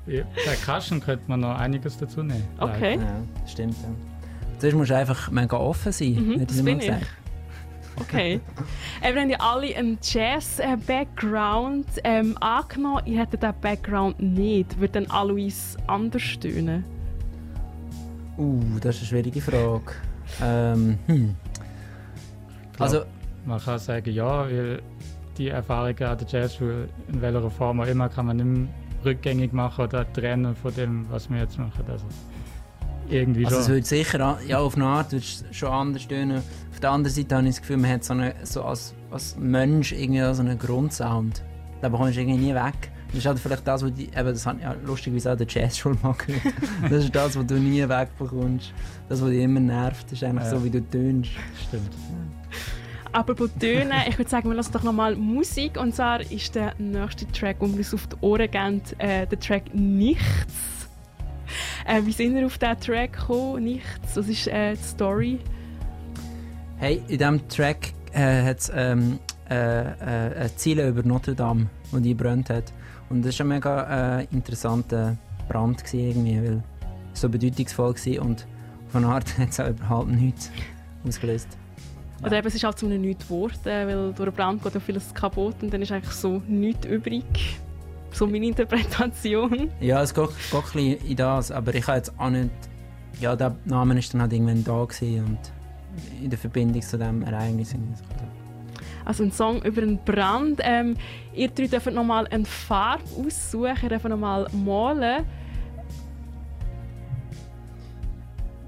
Ja, 0.08 0.24
Percussion 0.44 1.00
könnte 1.00 1.24
man 1.28 1.40
noch 1.42 1.58
einiges 1.58 1.98
dazu 1.98 2.24
nehmen. 2.24 2.44
Okay. 2.60 2.96
Ja, 3.00 3.48
stimmt. 3.48 3.76
Ja. 3.82 3.90
Zuerst 4.60 4.76
musst 4.78 4.90
du 4.92 4.96
einfach 4.98 5.30
mega 5.32 5.58
offen 5.58 5.92
sein, 5.92 6.14
Mhm, 6.14 6.46
das 6.48 6.62
bin 6.64 6.80
ich. 6.80 6.86
gesagt. 6.88 7.08
Okay. 8.00 8.40
äh, 9.02 9.14
wir 9.14 9.22
haben 9.22 9.30
ja 9.30 9.38
alle 9.40 9.76
einen 9.76 9.98
Jazz-Background. 10.02 11.86
Ähm, 12.04 12.38
angenommen, 12.42 13.02
ihr 13.06 13.20
hättet 13.22 13.42
diesen 13.44 13.56
Background 13.62 14.20
nicht. 14.22 14.80
Würde 14.80 15.02
dann 15.02 15.10
Alois 15.10 15.78
anders 15.88 16.38
tönen? 16.40 16.84
Uh, 18.38 18.60
das 18.82 18.96
ist 18.96 19.02
eine 19.02 19.08
schwierige 19.10 19.42
Frage. 19.42 19.94
Ähm, 20.42 20.98
hm. 21.08 21.36
Also, 22.80 23.04
Man 23.46 23.60
kann 23.62 23.80
sagen, 23.80 24.12
ja, 24.14 24.46
weil 24.46 24.82
die 25.38 25.48
Erfahrungen 25.50 26.04
an 26.04 26.18
der 26.18 26.28
Jazzschule, 26.28 26.90
in 27.08 27.22
welcher 27.22 27.50
Form 27.50 27.80
auch 27.80 27.88
immer, 27.88 28.10
kann 28.10 28.26
man 28.26 28.38
nicht 28.38 28.46
mehr 28.46 28.68
rückgängig 29.06 29.54
machen 29.54 29.86
oder 29.86 30.12
trennen 30.12 30.56
von 30.56 30.74
dem, 30.74 31.06
was 31.10 31.30
wir 31.30 31.38
jetzt 31.40 31.58
machen. 31.60 31.86
Also, 31.88 32.06
irgendwie 33.08 33.46
also 33.46 33.58
es 33.60 33.66
schon. 33.66 33.74
würde 33.76 33.86
sicher, 33.86 34.20
an- 34.20 34.38
ja, 34.48 34.58
auf 34.60 34.76
eine 34.76 34.86
Art 34.86 35.12
würde 35.12 35.24
es 35.24 35.44
schon 35.52 35.70
anders 35.70 36.08
tönen. 36.08 36.42
Auf 36.86 36.90
der 36.90 36.94
anderen 36.94 37.16
Seite 37.16 37.36
habe 37.36 37.48
ich 37.48 37.56
das 37.56 37.62
Gefühl, 37.62 37.78
man 37.78 37.90
hat 37.90 38.04
so, 38.04 38.14
eine, 38.14 38.36
so 38.44 38.64
als, 38.64 38.94
als 39.10 39.36
Mensch 39.40 39.92
irgendwie 39.92 40.20
so 40.36 40.44
einen 40.44 40.60
Grundsound. 40.60 41.42
Da 41.82 41.90
bekommst 41.90 42.16
du 42.16 42.22
irgendwie 42.22 42.38
nie 42.46 42.54
weg. 42.54 42.92
Das 43.08 43.18
ist 43.18 43.26
halt 43.26 43.40
vielleicht 43.40 43.68
das, 43.68 43.82
was 43.82 43.92
die, 43.92 44.04
eben, 44.06 44.14
das 44.28 44.46
habe 44.46 44.60
ich 44.60 44.64
ja 44.66 44.76
lustigerweise 44.86 45.34
auch 45.34 45.36
der 45.38 45.48
Jazzschule 45.50 45.98
mal 46.04 46.14
gehört. 46.14 46.54
Das 46.84 47.04
ist 47.06 47.16
das, 47.16 47.36
was 47.36 47.46
du 47.48 47.56
nie 47.56 47.82
wegbekommst. 47.90 48.72
Das, 49.10 49.20
was 49.20 49.30
dich 49.30 49.42
immer 49.42 49.62
nervt, 49.62 50.12
ist 50.12 50.24
eigentlich 50.24 50.44
Ja. 50.44 50.50
so, 50.52 50.64
wie 50.64 50.70
du 50.70 50.80
tönst. 50.88 51.32
Stimmt. 51.68 51.90
Aber 53.12 53.34
bei 53.34 53.48
Tönen, 53.60 53.92
ich 54.08 54.20
würde 54.20 54.30
sagen, 54.30 54.48
wir 54.48 54.56
lassen 54.56 54.74
doch 54.74 54.84
nochmal 54.84 55.16
Musik. 55.16 55.80
Und 55.80 55.96
zwar 55.96 56.22
ist 56.22 56.54
der 56.54 56.76
nächste 56.78 57.26
Track, 57.32 57.62
den 57.62 57.72
wir 57.72 57.78
uns 57.80 57.96
auf 57.96 58.06
die 58.06 58.16
Ohren 58.22 58.52
geben, 58.52 58.82
äh, 59.00 59.26
der 59.26 59.40
Track 59.40 59.74
Nichts. 59.74 60.88
Äh, 61.88 62.02
wie 62.06 62.12
sind 62.12 62.36
wir 62.36 62.46
auf 62.46 62.60
diesen 62.60 62.80
Track 62.80 63.14
gekommen? 63.14 63.64
Nichts. 63.64 64.16
Was 64.16 64.28
ist 64.28 64.46
äh, 64.50 64.76
die 64.76 64.84
Story? 64.84 65.40
Hey, 66.78 67.02
in 67.08 67.18
diesem 67.18 67.48
Track 67.48 67.94
äh, 68.12 68.44
hat 68.44 68.60
es 68.60 68.72
ähm, 68.76 69.18
äh, 69.50 70.44
äh, 70.44 70.50
Ziele 70.58 70.90
über 70.90 71.04
Notre 71.04 71.34
Dame, 71.34 71.68
die 71.94 72.02
die 72.02 72.10
gebrannt 72.10 72.50
hat. 72.50 72.74
Und 73.10 73.26
das 73.26 73.40
war 73.40 73.46
ein 73.46 73.50
mega 73.50 74.20
äh, 74.20 74.28
interessanter 74.32 75.16
Brand, 75.48 75.84
gewesen, 75.86 76.00
irgendwie, 76.00 76.38
weil 76.38 76.64
es 77.14 77.22
so 77.22 77.30
bedeutungsvoll 77.30 77.96
war 77.96 78.26
und 78.26 78.46
auf 78.90 78.96
eine 78.96 79.08
Art 79.08 79.38
hat 79.38 79.50
es 79.50 79.60
auch 79.62 79.70
überhaupt 79.70 80.10
nichts 80.10 80.52
ausgelöst. 81.08 81.48
Ja. 82.20 82.28
Oder 82.28 82.40
eben, 82.40 82.48
es 82.48 82.56
ist 82.56 82.64
halt 82.66 82.78
zu 82.78 82.88
einem 82.88 83.02
nichts 83.02 83.26
geworden, 83.26 83.56
weil 83.64 84.14
durch 84.14 84.30
den 84.30 84.34
Brand 84.34 84.62
geht 84.62 84.74
ja 84.74 84.80
vieles 84.82 85.14
kaputt 85.14 85.56
und 85.62 85.74
dann 85.74 85.82
ist 85.82 85.94
eigentlich 85.94 86.14
so 86.14 86.42
nichts 86.46 86.86
übrig. 86.88 87.58
So 88.12 88.28
meine 88.28 88.48
Interpretation. 88.48 89.70
Ja, 89.80 90.02
es 90.02 90.14
geht, 90.14 90.28
geht 90.28 90.54
ein 90.54 90.62
bisschen 90.62 91.08
in 91.08 91.16
das, 91.16 91.52
aber 91.52 91.74
ich 91.74 91.88
habe 91.88 91.98
jetzt 91.98 92.12
auch 92.18 92.30
nicht... 92.30 92.52
Ja, 93.22 93.34
der 93.36 93.56
Name 93.64 93.98
ist 93.98 94.14
dann 94.14 94.22
halt 94.22 94.34
irgendwann 94.34 94.64
da 94.64 94.84
gewesen 94.84 95.24
und 95.24 95.55
in 96.22 96.30
der 96.30 96.40
Verbindung 96.40 96.82
zu 96.82 96.98
diesem 96.98 97.22
Ereignis. 97.24 97.76
Also 99.06 99.24
ein 99.24 99.32
Song 99.32 99.62
über 99.62 99.82
einen 99.84 100.00
Brand. 100.04 100.60
Ähm, 100.64 100.96
ihr 101.34 101.50
drei 101.50 101.68
dürft 101.68 101.92
nochmal 101.92 102.28
eine 102.28 102.46
Farbe 102.46 103.04
aussuchen, 103.24 103.76
ihr 103.84 103.90
dürft 103.90 104.06
nochmal 104.06 104.48
malen. 104.52 105.26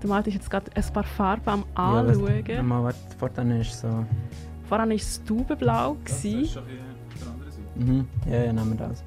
Der 0.02 0.10
Malte 0.10 0.30
ist 0.30 0.36
jetzt 0.36 0.50
gerade 0.50 0.70
ein 0.76 0.94
paar 0.94 1.04
Farben 1.04 1.64
am 1.74 1.96
Ja, 1.96 2.08
was- 2.08 2.18
Anschauen. 2.20 2.68
Mal, 2.68 2.84
warte, 2.84 3.00
fortan 3.18 3.52
ist 3.52 3.80
so... 3.80 4.06
Vorhin 4.70 4.90
war 4.90 4.96
es 4.96 5.24
Taubenblau. 5.24 5.94
gewesen. 6.04 6.46
schon 6.46 6.64
ein 6.64 6.70
der 7.20 7.28
andere 7.32 7.52
Seite. 7.52 7.68
Mhm. 7.80 8.08
Ja, 8.30 8.44
ja, 8.44 8.54
nehmen 8.54 8.78
wir 8.78 8.88
das. 8.88 9.04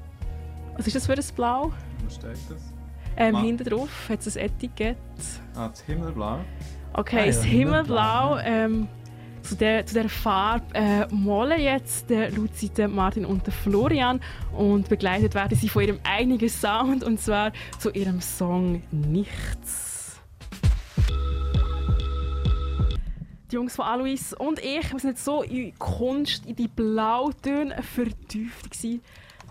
Was 0.76 0.87
ist 0.87 0.96
das 0.96 1.06
für 1.06 1.12
ein 1.12 1.22
Blau? 1.37 1.70
Wo 2.02 2.11
steht 2.11 2.30
das? 2.48 2.72
Ähm, 3.16 3.37
hinten 3.37 3.64
drauf 3.64 4.09
hat 4.09 4.26
es 4.26 4.37
ein 4.37 4.46
Etikett. 4.46 4.96
Ah, 5.54 5.68
das 5.68 5.83
Himmelblau. 5.83 6.38
Okay, 6.92 7.16
Ah 7.16 7.20
ja, 7.20 7.26
das 7.26 7.44
Himmelblau. 7.44 8.38
Ähm, 8.38 8.88
zu, 9.42 9.57
der, 9.57 9.87
zu 9.87 9.94
der 9.94 10.09
Farbe 10.09 10.64
äh, 10.74 11.07
malen 11.14 11.61
jetzt 11.61 12.11
der 12.11 12.31
Luzi, 12.31 12.68
der 12.68 12.88
Martin 12.88 13.24
und 13.24 13.46
der 13.46 13.53
Florian 13.53 14.20
und 14.53 14.88
begleitet 14.88 15.35
werden 15.35 15.57
sie 15.57 15.68
von 15.68 15.83
ihrem 15.83 15.98
eigenen 16.05 16.48
Sound 16.48 17.05
und 17.05 17.20
zwar 17.20 17.53
zu 17.79 17.90
ihrem 17.90 18.20
Song 18.20 18.83
Nichts. 18.90 20.20
Die 23.50 23.57
Jungs 23.57 23.74
von 23.74 23.87
Alois 23.87 24.33
und 24.38 24.61
ich, 24.61 24.92
wir 24.92 25.00
sind 25.00 25.11
jetzt 25.11 25.24
so 25.24 25.42
in 25.42 25.76
Kunst, 25.79 26.46
in 26.46 26.55
die 26.55 26.68
Blautöne 26.68 27.83
vertieft 27.83 28.70
gewesen, 28.70 29.00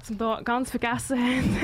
wir 0.09 0.17
da 0.17 0.41
ganz 0.41 0.71
vergessen 0.71 1.19
haben, 1.19 1.57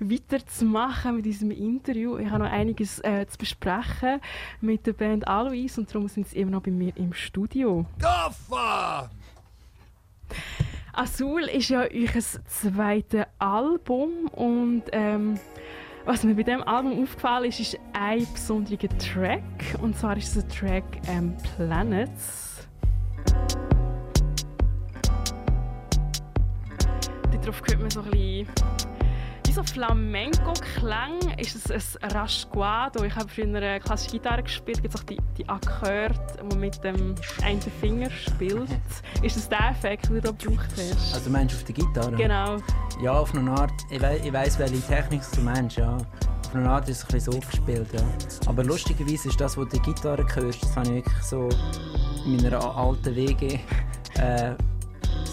weiterzumachen 0.00 1.16
mit 1.16 1.24
diesem 1.24 1.50
Interview. 1.50 2.18
Ich 2.18 2.30
habe 2.30 2.44
noch 2.44 2.50
einiges 2.50 2.98
äh, 3.00 3.26
zu 3.26 3.38
besprechen 3.38 4.20
mit 4.60 4.86
der 4.86 4.92
Band 4.92 5.26
Alois 5.26 5.78
und 5.78 5.92
darum 5.92 6.08
sind 6.08 6.28
sie 6.28 6.38
immer 6.38 6.52
noch 6.52 6.62
bei 6.62 6.70
mir 6.70 6.96
im 6.96 7.12
Studio. 7.12 7.86
Gaffa! 7.98 9.10
Azul 10.92 11.42
ist 11.42 11.68
ja 11.68 11.80
euer 11.80 12.22
zweites 12.46 13.26
Album 13.38 14.28
und 14.32 14.84
ähm, 14.92 15.38
was 16.06 16.24
mir 16.24 16.34
bei 16.34 16.42
diesem 16.42 16.62
Album 16.62 17.02
aufgefallen 17.02 17.46
ist, 17.46 17.60
ist 17.60 17.78
ein 17.92 18.26
besonderer 18.32 18.88
Track 18.98 19.42
und 19.82 19.96
zwar 19.98 20.16
ist 20.16 20.36
es 20.36 20.46
der 20.46 20.48
Track 20.48 20.84
ähm, 21.08 21.36
Planets. 21.56 22.55
Darauf 27.46 27.62
hört 27.68 27.80
man 27.80 27.90
so 27.90 28.00
ein 28.00 28.10
bisschen 28.10 28.48
wie 29.46 29.52
so 29.52 29.62
Flamenco-Klang. 29.62 31.38
Ist 31.38 31.70
es 31.70 31.96
ein 31.98 32.10
Rasguado? 32.10 33.04
Ich 33.04 33.14
habe 33.14 33.28
früher 33.28 33.78
klassische 33.78 34.16
Gitarre 34.16 34.42
gespielt. 34.42 34.82
Gibt 34.82 34.92
es 34.92 35.00
auch 35.00 35.04
die, 35.04 35.16
die 35.38 35.48
Akkorde, 35.48 36.12
die 36.40 36.44
man 36.44 36.58
mit 36.58 36.82
dem 36.82 37.14
einen 37.44 37.60
Finger 37.60 38.10
spielt? 38.10 38.68
Ist 39.22 39.36
das 39.36 39.48
der 39.48 39.70
Effekt, 39.70 40.08
den 40.08 40.20
du 40.20 40.34
gebraucht 40.34 40.66
hast? 40.72 41.14
Also 41.14 41.30
meinst 41.30 41.54
du 41.54 41.58
auf 41.58 41.64
der 41.64 41.74
Gitarre? 41.76 42.16
Genau. 42.16 42.56
Ja, 43.00 43.12
auf 43.12 43.32
eine 43.32 43.48
Art. 43.52 43.70
Ich, 43.90 44.02
wei 44.02 44.20
ich 44.24 44.32
weiss, 44.32 44.58
welche 44.58 44.80
Technik 44.80 45.22
du 45.32 45.40
meinst, 45.42 45.76
ja. 45.76 45.98
Auf 45.98 46.52
eine 46.52 46.68
Art 46.68 46.88
ist 46.88 46.98
es 46.98 47.04
ein 47.04 47.12
bisschen 47.12 47.32
so 47.32 47.38
gespielt, 47.38 47.88
ja. 47.92 48.02
Aber 48.46 48.64
lustigerweise 48.64 49.28
ist 49.28 49.40
das, 49.40 49.56
was 49.56 49.68
du 49.68 49.78
die 49.78 49.82
Gitarre 49.82 50.26
hörst, 50.34 50.64
das 50.64 50.74
habe 50.74 50.88
ich 50.88 50.94
wirklich 50.96 51.22
so 51.22 51.48
in 52.24 52.42
meiner 52.42 52.76
alten 52.76 53.14
WG 53.14 53.60
äh, 54.16 54.56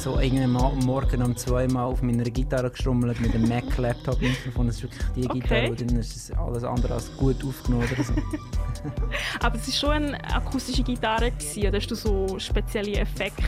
so 0.03 0.19
irgendwann 0.19 0.79
Morgen 0.79 1.23
um 1.23 1.35
zwei 1.37 1.65
Mal 1.67 1.85
auf 1.85 2.01
meiner 2.01 2.25
Gitarre 2.25 2.69
gestrummelt 2.69 3.21
mit 3.21 3.33
einem 3.33 3.47
Mac-Laptop-Mikrofon. 3.47 4.67
Das 4.67 4.75
ist 4.75 4.83
wirklich 4.83 5.01
die 5.15 5.29
Okay. 5.29 5.39
Gitarre, 5.39 5.75
die 5.75 5.85
drin 5.85 5.97
ist. 5.97 6.33
Alles 6.35 6.63
andere 6.65 6.95
als 6.95 7.15
gut 7.15 7.41
aufgenommen 7.45 7.87
oder 7.89 8.03
so. 8.03 8.13
Aber 9.39 9.55
es 9.55 9.67
war 9.67 9.73
schon 9.73 10.13
eine 10.13 10.35
akustische 10.35 10.83
Gitarre. 10.83 11.31
Gewesen. 11.31 11.67
Oder 11.67 11.77
hast 11.77 11.87
du 11.87 11.95
so 11.95 12.37
spezielle 12.37 12.97
Effekte 12.97 13.43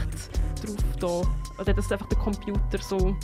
drauf? 0.64 0.76
Da? 0.98 1.62
Oder 1.62 1.72
hat 1.72 1.78
das 1.78 1.92
einfach 1.92 2.08
der 2.08 2.20
Computer 2.20 2.78
so, 2.80 3.18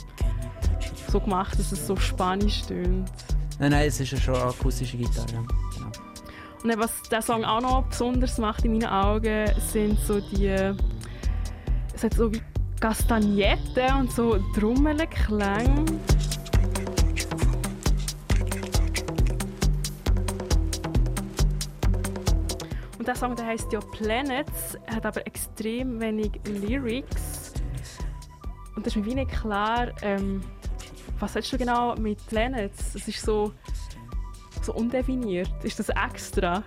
so 1.08 1.18
gemacht, 1.18 1.58
dass 1.58 1.72
es 1.72 1.86
so 1.86 1.96
spanisch 1.96 2.62
tönt? 2.62 3.10
Nein, 3.58 3.70
nein, 3.70 3.88
es 3.88 3.98
ist 3.98 4.12
ja 4.12 4.18
schon 4.18 4.34
eine 4.34 4.44
akustische 4.44 4.98
Gitarre. 4.98 5.26
Genau. 5.26 5.86
Und 6.62 6.68
dann, 6.68 6.78
was 6.78 6.92
der 7.10 7.22
Song 7.22 7.46
auch 7.46 7.62
noch 7.62 7.84
besonders 7.84 8.36
macht 8.36 8.66
in 8.66 8.72
meinen 8.72 8.90
Augen, 8.90 9.46
sind 9.72 9.98
so 10.00 10.20
die. 10.20 10.54
Es 11.94 12.04
hat 12.04 12.14
so 12.14 12.30
wie 12.32 12.40
Kastagnetten 12.82 13.94
und 13.96 14.10
so 14.10 14.38
Trommelklänge. 14.56 15.84
Und 22.98 23.06
der 23.06 23.14
Song 23.14 23.36
der 23.36 23.46
heißt 23.46 23.72
ja 23.72 23.78
Planets, 23.78 24.76
hat 24.92 25.06
aber 25.06 25.24
extrem 25.28 26.00
wenig 26.00 26.32
Lyrics. 26.44 27.52
Und 28.74 28.84
das 28.84 28.96
ist 28.96 28.96
mir 28.96 29.06
wie 29.06 29.14
nicht 29.14 29.30
klar, 29.30 29.92
ähm, 30.02 30.42
was 31.20 31.36
willst 31.36 31.52
du 31.52 31.58
genau 31.58 31.94
mit 31.94 32.26
Planets? 32.26 32.96
Es 32.96 33.06
ist 33.06 33.22
so, 33.22 33.52
so 34.60 34.74
undefiniert. 34.74 35.52
Ist 35.62 35.78
das 35.78 35.88
extra? 35.90 36.64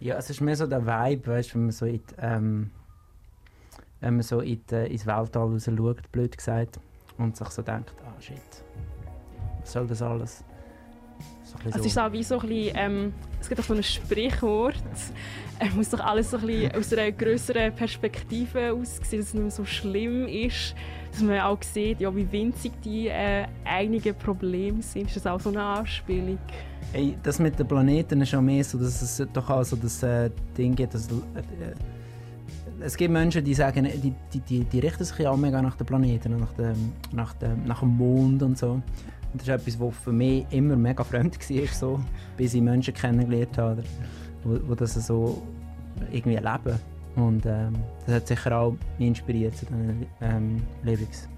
Ja, 0.00 0.16
es 0.18 0.28
ist 0.28 0.42
mehr 0.42 0.56
so 0.56 0.66
der 0.66 0.84
Vibe, 0.84 1.28
weißt, 1.28 1.54
wenn 1.54 1.62
man 1.62 1.70
so 1.70 1.86
in 1.86 1.94
die, 1.94 2.02
ähm, 2.18 2.70
wenn 4.00 4.14
man 4.14 4.22
so 4.22 4.40
in 4.40 4.60
die, 4.70 4.74
ins 4.74 5.06
Weltall 5.06 5.42
raus 5.42 5.64
schaut, 5.64 6.12
blöd 6.12 6.36
gesagt, 6.36 6.80
und 7.18 7.36
sich 7.36 7.48
so 7.48 7.62
denkt, 7.62 7.92
ah 8.04 8.20
shit, 8.20 8.38
was 9.60 9.72
soll 9.72 9.86
das 9.86 10.02
alles? 10.02 10.44
So 11.44 11.56
Also 11.56 11.68
es 11.68 11.82
so. 11.82 11.84
ist 11.84 11.98
auch 11.98 12.12
wie 12.12 12.22
so 12.22 12.38
ein 12.38 12.48
bisschen, 12.48 12.76
ähm, 12.76 13.14
es 13.40 13.48
gibt 13.48 13.60
auch 13.60 13.64
so 13.64 13.74
ein 13.74 13.82
Sprichwort, 13.82 14.82
es 15.58 15.74
muss 15.74 15.90
doch 15.90 16.00
alles 16.00 16.30
so 16.30 16.38
ein 16.38 16.46
bisschen 16.46 16.74
aus 16.74 16.92
einer 16.92 17.12
größeren 17.12 17.74
Perspektive 17.74 18.72
aussehen, 18.72 19.20
dass 19.20 19.28
es 19.28 19.34
nicht 19.34 19.42
mehr 19.42 19.50
so 19.50 19.64
schlimm 19.64 20.26
ist, 20.26 20.74
dass 21.12 21.20
man 21.22 21.40
auch 21.40 21.62
sieht, 21.62 22.00
ja, 22.00 22.14
wie 22.14 22.30
winzig 22.32 22.72
die 22.82 23.08
äh, 23.08 23.46
einigen 23.64 24.14
Probleme 24.14 24.80
sind. 24.82 25.08
Ist 25.08 25.16
das 25.16 25.26
auch 25.26 25.40
so 25.40 25.50
eine 25.50 25.62
Anspielung? 25.62 26.38
Ey, 26.92 27.16
das 27.22 27.38
mit 27.38 27.58
den 27.58 27.68
Planeten 27.68 28.20
ist 28.22 28.34
auch 28.34 28.40
mehr 28.40 28.64
so, 28.64 28.78
dass 28.78 29.02
es 29.02 29.26
doch 29.32 29.50
auch 29.50 29.64
so 29.64 29.76
das 29.76 30.02
äh, 30.02 30.30
Ding 30.56 30.74
gibt, 30.74 30.94
dass, 30.94 31.08
äh, 31.08 31.12
äh, 31.12 31.74
es 32.80 32.96
gibt 32.96 33.12
Menschen, 33.12 33.44
die 33.44 33.54
sagen, 33.54 33.84
die, 33.84 34.14
die, 34.32 34.40
die, 34.40 34.64
die 34.64 34.78
richten 34.80 35.04
sich 35.04 35.18
ja 35.18 35.34
mega 35.36 35.60
nach 35.62 35.76
den 35.76 35.86
Planeten, 35.86 36.34
und 36.34 36.40
nach 36.40 36.52
dem, 36.52 36.92
nach 37.12 37.34
dem, 37.34 37.64
nach 37.64 37.80
dem 37.80 37.96
Mond 37.96 38.42
und 38.42 38.58
so. 38.58 38.72
Und 38.72 38.84
das 39.34 39.42
ist 39.42 39.48
etwas, 39.48 39.80
was 39.80 39.94
für 39.96 40.12
mich 40.12 40.46
immer 40.50 40.76
mega 40.76 41.04
fremd 41.04 41.38
war, 41.50 41.66
so, 41.68 42.00
bis 42.36 42.54
ich 42.54 42.62
Menschen 42.62 42.94
kennengelernt 42.94 43.56
habe, 43.58 43.82
wo, 44.42 44.58
wo 44.68 44.74
das 44.74 44.94
so 44.94 45.42
irgendwie 46.10 46.36
erleben. 46.36 46.78
Und 47.16 47.44
ähm, 47.46 47.74
das 48.06 48.16
hat 48.16 48.28
sicher 48.28 48.58
auch 48.58 48.74
mich 48.98 49.08
inspiriert 49.08 49.56
zu 49.56 49.66
diesen 49.66 50.06
ähm, 50.20 50.62
Lyrics. 50.82 51.28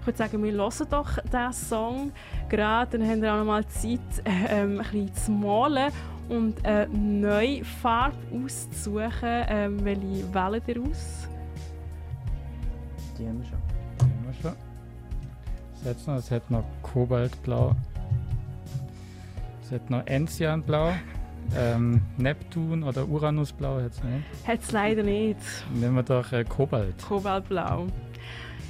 Ich 0.00 0.06
würde 0.06 0.18
sagen, 0.18 0.42
wir 0.42 0.52
hören 0.52 0.86
doch 0.90 1.18
diesen 1.18 1.52
Song 1.52 2.12
gerade, 2.48 2.98
dann 2.98 3.08
haben 3.08 3.22
wir 3.22 3.32
auch 3.32 3.38
noch 3.38 3.46
mal 3.46 3.66
Zeit, 3.66 4.00
äh, 4.24 4.30
ähm, 4.62 4.80
ein 4.80 4.90
bisschen 4.90 5.14
zu 5.14 5.32
malen 5.32 5.92
und 6.28 6.64
eine 6.64 6.88
neue 6.88 7.64
Farbe 7.64 8.16
auszusuchen. 8.32 9.10
Ähm, 9.22 9.84
welche 9.84 10.34
wählt 10.34 10.68
ihr 10.68 10.82
aus? 10.82 11.28
Die 13.18 13.26
haben 13.26 13.38
wir 13.38 13.46
schon. 13.46 13.58
Sehen 13.98 14.24
wir 14.26 14.34
schon. 14.42 14.56
Es 15.82 15.90
hat 15.90 16.06
noch, 16.06 16.16
es 16.16 16.30
hat 16.30 16.50
noch 16.50 16.64
Kobaltblau. 16.82 17.76
Es 19.62 19.70
hat 19.72 19.90
noch 19.90 20.06
Enzianblau. 20.06 20.92
Ähm, 21.56 22.00
Neptun 22.16 22.82
oder 22.82 23.06
Uranusblau 23.06 23.76
hat 23.82 23.92
es 23.92 24.02
nicht. 24.02 24.24
Hat 24.46 24.60
es 24.62 24.72
leider 24.72 25.02
nicht. 25.02 25.38
Nehmen 25.74 25.96
wir 25.96 26.02
doch 26.02 26.32
äh, 26.32 26.44
Kobalt. 26.44 26.96
Kobaltblau. 27.06 27.86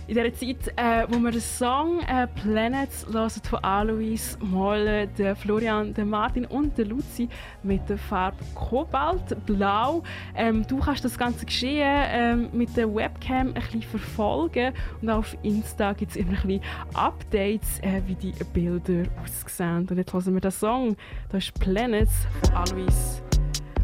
In 0.06 0.16
dieser 0.16 0.34
Zeit, 0.34 0.74
äh, 0.76 1.06
wo 1.08 1.18
wir 1.18 1.30
den 1.30 1.40
Song 1.40 2.00
äh, 2.00 2.26
Planets 2.26 3.06
hören 3.10 3.30
von 3.30 3.64
Alois, 3.64 4.36
malen 4.38 5.08
der 5.16 5.34
Florian, 5.34 5.94
der 5.94 6.04
Martin 6.04 6.44
und 6.44 6.76
der 6.76 6.84
Luzi 6.84 7.26
mit 7.62 7.88
der 7.88 7.96
Farbe 7.96 8.44
Kobaltblau. 8.54 10.02
Ähm, 10.34 10.66
du 10.66 10.78
kannst 10.78 11.06
das 11.06 11.16
ganze 11.16 11.46
Geschehen 11.46 12.04
ähm, 12.10 12.48
mit 12.52 12.76
der 12.76 12.94
Webcam 12.94 13.48
ein 13.48 13.54
bisschen 13.54 13.80
verfolgen 13.80 14.74
und 15.00 15.08
auch 15.08 15.20
auf 15.20 15.36
Insta 15.42 15.94
gibt 15.94 16.10
es 16.10 16.16
immer 16.18 16.32
ein 16.32 16.48
bisschen 16.48 16.62
Updates, 16.92 17.80
äh, 17.80 18.02
wie 18.06 18.14
die 18.14 18.34
Bilder 18.52 19.08
aussehen. 19.22 19.86
Und 19.88 19.96
jetzt 19.96 20.12
hören 20.12 20.34
wir 20.34 20.40
den 20.42 20.50
Song. 20.50 20.96
Das 21.30 21.44
ist 21.44 21.58
Planets 21.58 22.26
von 22.42 22.54
Alois 22.56 23.22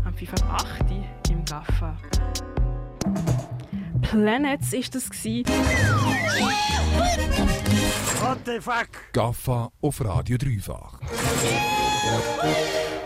am 0.05 0.13
5 0.13 0.35
ab 0.35 0.67
8 0.81 0.83
Uhr 0.91 1.05
im 1.31 1.45
Gaffa. 1.47 1.97
Planets 4.11 4.73
ist 4.73 4.93
das 4.97 5.09
gsi. 5.09 5.45
Gaffa 9.13 9.71
auf 9.81 10.05
Radio 10.05 10.37
Dreifach. 10.37 10.99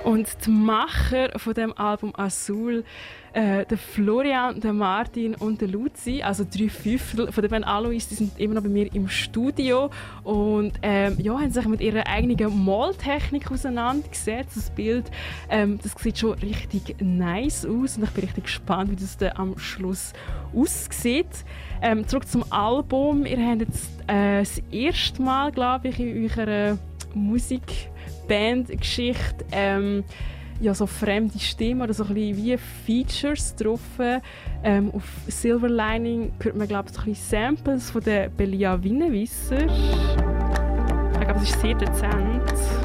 Und 0.04 0.28
die 0.44 0.50
Macher 0.50 1.30
von 1.38 1.54
dem 1.54 1.72
Album 1.78 2.12
Azul, 2.14 2.84
äh, 3.32 3.64
der 3.64 3.78
Florian, 3.78 4.60
der 4.60 4.74
Martin 4.74 5.34
und 5.34 5.62
der 5.62 5.68
Luzi, 5.68 6.22
also 6.22 6.44
drei 6.44 6.68
Fünftel 6.68 7.32
von 7.32 7.42
den 7.42 7.50
Band 7.50 7.66
Alois, 7.66 8.06
die 8.10 8.14
sind 8.14 8.38
immer 8.38 8.54
noch 8.54 8.62
bei 8.62 8.68
mir 8.68 8.94
im 8.94 9.08
Studio 9.08 9.88
und 10.22 10.72
ähm, 10.82 11.16
ja, 11.18 11.32
haben 11.32 11.50
sich 11.50 11.66
mit 11.66 11.80
ihrer 11.80 12.06
eigenen 12.06 12.64
Maltechnik 12.64 13.50
auseinandergesetzt. 13.50 14.56
Das 14.56 14.70
Bild, 14.70 15.10
ähm, 15.48 15.78
das 15.82 15.94
sieht 15.98 16.18
schon 16.18 16.34
richtig 16.34 16.96
nice 17.00 17.64
aus 17.64 17.96
und 17.96 18.04
ich 18.04 18.10
bin 18.10 18.24
richtig 18.24 18.44
gespannt, 18.44 18.90
wie 18.90 18.96
das 18.96 19.16
dann 19.16 19.32
am 19.36 19.58
Schluss 19.58 20.12
aussieht. 20.54 21.44
Ähm, 21.80 22.06
zurück 22.06 22.28
zum 22.28 22.44
Album. 22.52 23.24
Ihr 23.24 23.38
habt 23.38 23.62
jetzt 23.62 23.90
äh, 24.06 24.40
das 24.40 24.62
erste 24.70 25.22
Mal, 25.22 25.50
glaube 25.50 25.88
ich, 25.88 25.98
in 25.98 26.30
eurer 26.30 26.76
Musik 27.14 27.88
Bandgeschichte 28.26 29.44
ähm, 29.52 30.04
ja, 30.60 30.72
so 30.72 30.86
fremde 30.86 31.38
Stimmen 31.38 31.82
oder 31.82 31.92
so 31.94 32.04
ein 32.04 32.14
wie 32.14 32.56
Features 32.86 33.54
drauf. 33.56 33.80
Ähm, 34.62 34.90
auf 34.94 35.04
Silver 35.26 35.68
Lining 35.68 36.32
hört 36.40 36.56
man 36.56 36.68
glaube 36.68 36.88
ich 36.88 36.94
so 36.94 37.12
Samples 37.14 37.90
von 37.90 38.02
der 38.02 38.28
Belia 38.28 38.82
Winnewisser. 38.82 39.66
Ich 39.66 41.20
glaube, 41.20 41.40
es 41.42 41.50
ist 41.50 41.60
sehr 41.60 41.74
dezent. 41.74 42.83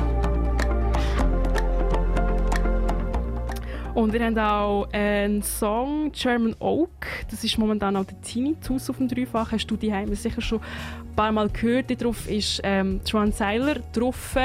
Und 3.96 4.14
wir 4.14 4.24
haben 4.24 4.38
auch 4.38 4.88
einen 4.94 5.42
Song, 5.42 6.12
German 6.12 6.56
Oak. 6.60 6.90
Das 7.30 7.44
ist 7.44 7.58
momentan 7.58 7.96
auch 7.96 8.06
der 8.06 8.22
Tinnitus 8.22 8.90
auf 8.90 8.98
dem 8.98 9.08
Dreifach. 9.08 9.52
Hast 9.52 9.68
du 9.68 9.76
die 9.76 9.92
Heime 9.92 10.16
sicher 10.16 10.42
schon 10.42 10.60
ein 10.60 11.16
paar 11.16 11.32
Mal 11.32 11.50
gehört. 11.50 12.00
Darauf 12.00 12.30
ist 12.30 12.62
ähm, 12.64 13.02
Tron 13.04 13.32
Seiler 13.32 13.76
drauf. 13.92 14.36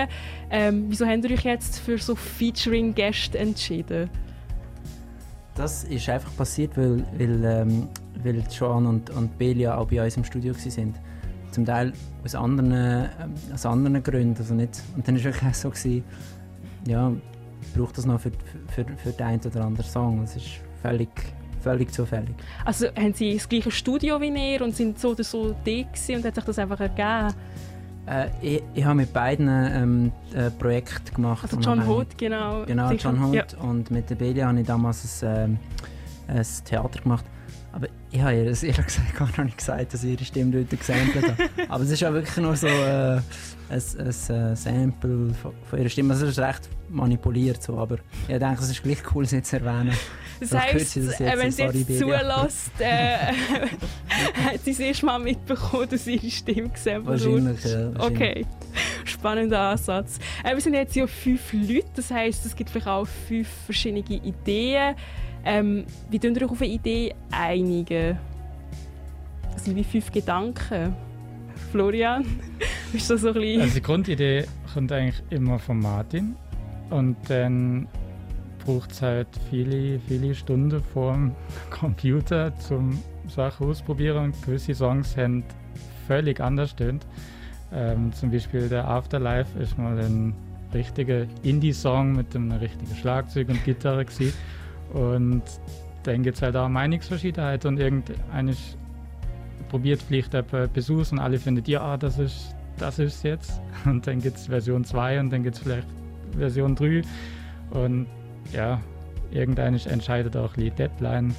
Ähm, 0.50 0.86
wieso 0.88 1.06
habt 1.06 1.24
ihr 1.24 1.30
euch 1.30 1.44
jetzt 1.44 1.78
für 1.78 1.98
so 1.98 2.14
Featuring-Gäste 2.14 3.38
entschieden? 3.38 4.08
Das 5.54 5.84
ist 5.84 6.08
einfach 6.08 6.34
passiert, 6.36 6.76
weil, 6.76 7.04
weil, 7.16 7.44
ähm, 7.44 7.88
weil 8.24 8.42
Joan 8.50 8.86
und, 8.86 9.10
und 9.10 9.38
Belia 9.38 9.76
auch 9.76 9.86
bei 9.86 10.02
uns 10.02 10.16
im 10.16 10.24
Studio 10.24 10.54
waren. 10.54 10.94
Zum 11.50 11.64
Teil 11.64 11.92
aus 12.24 12.34
anderen, 12.34 12.72
ähm, 12.72 13.34
aus 13.52 13.66
anderen 13.66 14.02
Gründen. 14.02 14.36
Also 14.38 14.54
nicht, 14.54 14.82
und 14.96 15.06
dann 15.06 15.22
war 15.22 15.30
es 15.30 15.42
wirklich 15.42 15.56
so, 15.56 15.70
gewesen, 15.70 16.04
ja, 16.88 17.12
braucht 17.74 17.98
das 17.98 18.06
noch 18.06 18.20
für, 18.20 18.30
für, 18.68 18.84
für 18.96 19.10
den 19.10 19.26
einen 19.26 19.40
oder 19.44 19.64
anderen 19.64 19.86
Song. 19.86 20.20
Das 20.22 20.36
ist 20.36 20.60
völlig, 20.82 21.10
völlig 21.62 21.92
zufällig. 21.92 22.34
Also 22.64 22.86
haben 22.88 23.14
sie 23.14 23.34
das 23.34 23.48
gleiche 23.48 23.70
Studio 23.70 24.20
wie 24.20 24.52
ihr 24.54 24.62
und 24.62 24.74
sind 24.74 24.98
so 24.98 25.10
oder 25.10 25.24
so 25.24 25.54
gewesen 25.64 26.16
und 26.16 26.24
hat 26.24 26.34
sich 26.34 26.44
das 26.44 26.58
einfach 26.58 26.80
ergeben? 26.80 27.34
Äh, 28.06 28.28
ich 28.42 28.62
ich 28.74 28.84
habe 28.84 28.96
mit 28.96 29.12
beiden 29.12 29.48
ähm, 29.48 30.12
ein 30.34 30.58
Projekt 30.58 31.14
gemacht. 31.14 31.44
Also 31.44 31.58
John 31.58 31.86
Hood, 31.86 32.18
genau. 32.18 32.64
Genau, 32.64 32.88
Sicher. 32.88 33.10
John 33.10 33.24
Hood. 33.24 33.34
Ja. 33.34 33.58
Und 33.60 33.90
mit 33.90 34.10
der 34.10 34.16
Belia 34.16 34.48
habe 34.48 34.60
ich 34.60 34.66
damals 34.66 35.22
ein, 35.22 35.58
ähm, 36.28 36.36
ein 36.36 36.46
Theater 36.64 37.00
gemacht. 37.00 37.24
Aber 37.74 37.88
ich 38.12 38.20
habe 38.20 38.36
ihr 38.36 38.44
das 38.44 38.62
ehrlich 38.62 38.86
gesagt 38.86 39.16
gar 39.16 39.28
noch 39.36 39.44
nicht 39.44 39.58
gesagt, 39.58 39.92
dass 39.92 40.04
ich 40.04 40.12
ihre 40.12 40.24
Stimme 40.24 40.52
dort 40.52 40.78
gesampelt 40.78 41.28
habe. 41.28 41.50
Aber 41.68 41.82
es 41.82 41.90
ist 41.90 42.00
ja 42.00 42.12
wirklich 42.12 42.36
nur 42.36 42.54
so 42.54 42.68
äh, 42.68 43.16
ein, 43.16 43.22
ein, 43.68 44.06
äh, 44.06 44.56
Sample 44.56 45.34
von, 45.42 45.52
von 45.68 45.78
ihrer 45.80 45.88
Stimme. 45.88 46.14
Also 46.14 46.26
es 46.26 46.32
ist 46.32 46.38
recht 46.38 46.68
manipuliert 46.88 47.60
so, 47.62 47.76
aber 47.78 47.96
ich 48.28 48.38
denke, 48.38 48.60
es 48.60 48.70
ist 48.70 48.82
gleich 48.82 48.98
cool, 49.14 49.26
sie 49.26 49.42
zu 49.42 49.56
erwähnen. 49.56 49.96
Das 50.38 50.50
Vielleicht 50.50 50.74
heisst, 50.74 50.96
das 50.96 51.20
äh, 51.20 51.24
jetzt, 51.24 51.38
wenn 51.38 51.50
sie 51.50 51.62
jetzt 51.62 51.86
Belia. 51.86 52.18
zulässt, 52.20 52.80
äh, 52.80 53.16
hat 54.44 54.64
sie 54.64 54.70
es 54.70 54.78
erst 54.78 55.02
mal 55.02 55.18
mitbekommen, 55.18 55.88
dass 55.88 56.06
ihre 56.06 56.30
Stimme 56.30 56.68
gesampelt 56.68 57.24
wurde. 57.24 57.44
Wahrscheinlich, 57.44 57.64
ja. 57.64 57.94
wahrscheinlich. 57.94 58.20
Okay, 58.20 58.46
spannender 59.04 59.60
Ansatz. 59.60 60.18
Äh, 60.44 60.54
wir 60.54 60.60
sind 60.60 60.74
jetzt 60.74 60.94
ja 60.94 61.06
fünf 61.06 61.52
Leute, 61.52 61.86
das 61.96 62.10
heisst, 62.10 62.46
es 62.46 62.54
gibt 62.54 62.70
vielleicht 62.70 62.86
auch 62.86 63.06
fünf 63.06 63.48
verschiedene 63.66 64.00
Ideen. 64.00 64.94
Ähm, 65.44 65.84
wie 66.10 66.18
tun 66.18 66.34
ihr 66.34 66.42
euch 66.42 66.50
auf 66.50 66.62
eine 66.62 66.70
Idee 66.70 67.14
einigen? 67.30 68.18
Das 69.52 69.64
sind 69.64 69.76
wie 69.76 69.84
fünf 69.84 70.10
Gedanken. 70.10 70.94
Florian, 71.70 72.24
ist 72.92 73.10
das 73.10 73.20
so 73.20 73.28
ein 73.28 73.34
bisschen... 73.34 73.60
Also 73.60 73.74
die 73.74 73.82
Grundidee 73.82 74.44
kommt 74.72 74.90
eigentlich 74.90 75.22
immer 75.30 75.58
von 75.58 75.78
Martin 75.80 76.36
und 76.90 77.16
dann 77.28 77.86
braucht 78.64 78.92
es 78.92 79.02
halt 79.02 79.28
viele, 79.50 79.98
viele 80.00 80.34
Stunden 80.34 80.82
vorm 80.92 81.34
Computer 81.70 82.56
zum 82.58 82.98
Sachen 83.28 83.68
ausprobieren 83.68 84.24
und 84.24 84.42
gewisse 84.42 84.74
Songs 84.74 85.16
haben 85.16 85.44
völlig 86.06 86.40
anders 86.40 86.74
tönt. 86.74 87.06
Ähm, 87.72 88.12
zum 88.12 88.30
Beispiel 88.30 88.68
der 88.68 88.88
Afterlife 88.88 89.58
ist 89.58 89.76
mal 89.78 89.98
ein 89.98 90.34
richtiger 90.72 91.26
Indie-Song 91.42 92.12
mit 92.12 92.34
einem 92.34 92.52
richtigen 92.52 92.94
Schlagzeug 92.96 93.48
und 93.48 93.64
Gitarre. 93.64 94.04
Und 94.92 95.42
dann 96.02 96.22
gibt 96.22 96.36
es 96.36 96.42
halt 96.42 96.56
auch 96.56 96.68
Meinungsverschiedenheit 96.68 97.64
und 97.64 97.78
irgendeine 97.78 98.54
probiert 99.68 100.02
vielleicht 100.02 100.34
etwas 100.34 100.90
aus 100.90 101.12
und 101.12 101.18
alle 101.18 101.38
finden, 101.38 101.64
ja, 101.66 101.96
das 101.96 102.18
ist 102.18 102.54
das 102.78 102.98
ist 102.98 103.22
jetzt. 103.24 103.60
Und 103.84 104.06
dann 104.06 104.20
gibt 104.20 104.36
es 104.36 104.46
Version 104.46 104.84
2 104.84 105.20
und 105.20 105.30
dann 105.30 105.42
gibt 105.42 105.56
es 105.56 105.62
vielleicht 105.62 105.86
Version 106.36 106.74
3. 106.74 107.02
Und 107.70 108.06
ja, 108.52 108.80
irgendwann 109.30 109.74
entscheidet 109.74 110.36
auch 110.36 110.54
die 110.54 110.70
Deadline. 110.70 111.34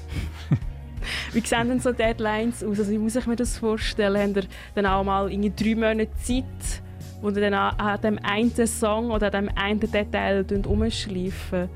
wie 1.34 1.40
sehen 1.42 1.70
denn 1.70 1.80
so 1.80 1.92
Deadlines 1.92 2.64
aus? 2.64 2.80
Also 2.80 2.92
wie 2.92 2.98
muss 2.98 3.16
ich 3.16 3.28
mir 3.28 3.36
das 3.36 3.58
vorstellen? 3.58 4.36
Habt 4.36 4.46
ihr 4.46 4.50
dann 4.76 4.86
auch 4.86 5.04
mal 5.04 5.32
in 5.32 5.56
drei 5.56 5.76
Monate 5.76 6.10
Zeit, 6.22 6.82
wo 7.22 7.30
ihr 7.30 7.42
dann 7.42 7.54
an, 7.54 8.02
dem 8.02 8.20
einen 8.24 8.68
Song 8.68 9.12
oder 9.12 9.34
an 9.34 9.46
dem 9.46 9.58
einen 9.58 9.80
Detail 9.80 10.46
umschleifen? 10.66 11.70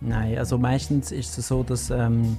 Nein, 0.00 0.38
also 0.38 0.58
meistens 0.58 1.12
ist 1.12 1.36
es 1.38 1.48
so, 1.48 1.62
dass, 1.62 1.90
ähm, 1.90 2.36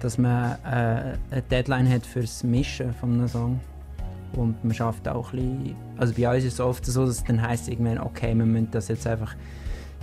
dass 0.00 0.18
man 0.18 0.58
äh, 0.64 1.16
eine 1.30 1.42
Deadline 1.50 1.88
hat 1.88 2.04
fürs 2.04 2.42
Mischen 2.42 2.92
von 2.94 3.12
einem 3.12 3.28
Song. 3.28 3.60
Und 4.32 4.64
man 4.64 4.74
schafft 4.74 5.06
auch 5.06 5.32
ein 5.32 5.60
bisschen, 5.60 5.76
also 5.96 6.12
bei 6.14 6.34
uns 6.34 6.44
ist 6.44 6.54
es 6.54 6.60
oft 6.60 6.84
so, 6.84 7.06
dass 7.06 7.16
es 7.18 7.24
dann 7.24 7.40
heisst 7.40 7.68
irgendwann, 7.68 7.98
okay, 7.98 8.34
wir 8.34 8.44
müssen 8.44 8.68
das 8.72 8.88
jetzt 8.88 9.06
einfach 9.06 9.36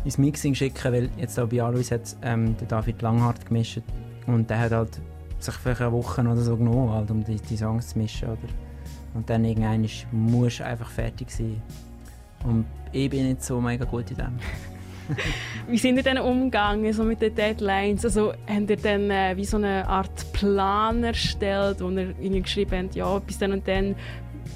ins 0.05 0.17
Mixing 0.17 0.55
schicken, 0.55 0.93
weil 0.93 1.09
jetzt 1.17 1.37
auch 1.37 1.49
bei 1.49 1.61
Alois 1.61 1.91
hat 1.91 2.15
ähm, 2.21 2.55
der 2.57 2.67
David 2.67 3.01
Langhardt 3.01 3.45
gemischt 3.45 3.81
und 4.27 4.49
der 4.49 4.59
hat 4.59 4.71
halt 4.71 5.01
sich 5.39 5.53
für 5.55 5.77
eine 5.77 5.91
Woche 5.91 6.21
oder 6.21 6.37
so 6.37 6.55
genommen, 6.55 6.91
halt, 6.91 7.11
um 7.11 7.23
die, 7.23 7.35
die 7.35 7.57
Songs 7.57 7.89
zu 7.89 7.97
mischen, 7.97 8.29
oder? 8.29 8.37
Und 9.13 9.29
dann 9.29 9.43
irgendwann 9.43 9.85
muss 10.11 10.57
du 10.57 10.65
einfach 10.65 10.89
fertig 10.89 11.29
sein. 11.29 11.61
Und 12.43 12.65
ich 12.91 13.09
bin 13.09 13.27
nicht 13.27 13.43
so 13.43 13.59
mega 13.59 13.85
gut 13.85 14.09
in 14.11 14.17
dem. 14.17 14.39
wie 15.67 15.77
sind 15.77 15.97
ihr 15.97 16.03
denn 16.03 16.17
umgegangen 16.17 16.91
so 16.93 17.03
mit 17.03 17.21
den 17.21 17.35
Deadlines? 17.35 18.05
Also 18.05 18.33
habt 18.47 18.69
ihr 18.69 18.77
dann 18.77 19.09
äh, 19.09 19.33
wie 19.35 19.45
so 19.45 19.57
eine 19.57 19.87
Art 19.87 20.31
Plan 20.33 21.03
erstellt, 21.03 21.81
wo 21.81 21.89
ihr 21.89 22.13
irgendwie 22.19 22.41
geschrieben 22.41 22.85
habt, 22.85 22.95
ja, 22.95 23.19
bis 23.19 23.37
dann 23.37 23.53
und 23.53 23.67
dann 23.67 23.95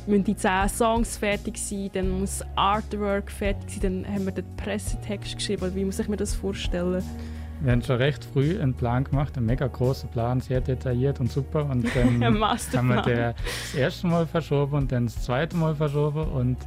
müssen 0.07 0.23
die 0.23 0.35
10 0.35 0.69
Songs 0.69 1.17
fertig 1.17 1.57
sein, 1.57 1.89
dann 1.93 2.19
muss 2.19 2.43
Artwork 2.55 3.31
fertig 3.31 3.81
sein, 3.81 4.03
dann 4.03 4.13
haben 4.13 4.25
wir 4.25 4.31
den 4.31 4.45
Pressetext 4.57 5.37
geschrieben. 5.37 5.71
Wie 5.73 5.85
muss 5.85 5.99
ich 5.99 6.07
mir 6.07 6.17
das 6.17 6.35
vorstellen? 6.35 7.03
Wir 7.61 7.71
haben 7.71 7.81
schon 7.81 7.97
recht 7.97 8.23
früh 8.25 8.59
einen 8.59 8.73
Plan 8.73 9.05
gemacht, 9.05 9.37
einen 9.37 9.45
mega 9.45 9.65
großen 9.67 10.09
Plan, 10.09 10.41
sehr 10.41 10.61
detailliert 10.61 11.19
und 11.19 11.31
super. 11.31 11.65
Und 11.69 11.85
dann 11.95 12.23
haben 12.23 12.87
wir 12.89 13.01
den 13.01 13.33
das 13.33 13.75
erste 13.75 14.07
Mal 14.07 14.27
verschoben 14.27 14.75
und 14.75 14.91
dann 14.91 15.05
das 15.05 15.23
zweite 15.23 15.55
Mal 15.55 15.75
verschoben 15.75 16.25
und 16.25 16.57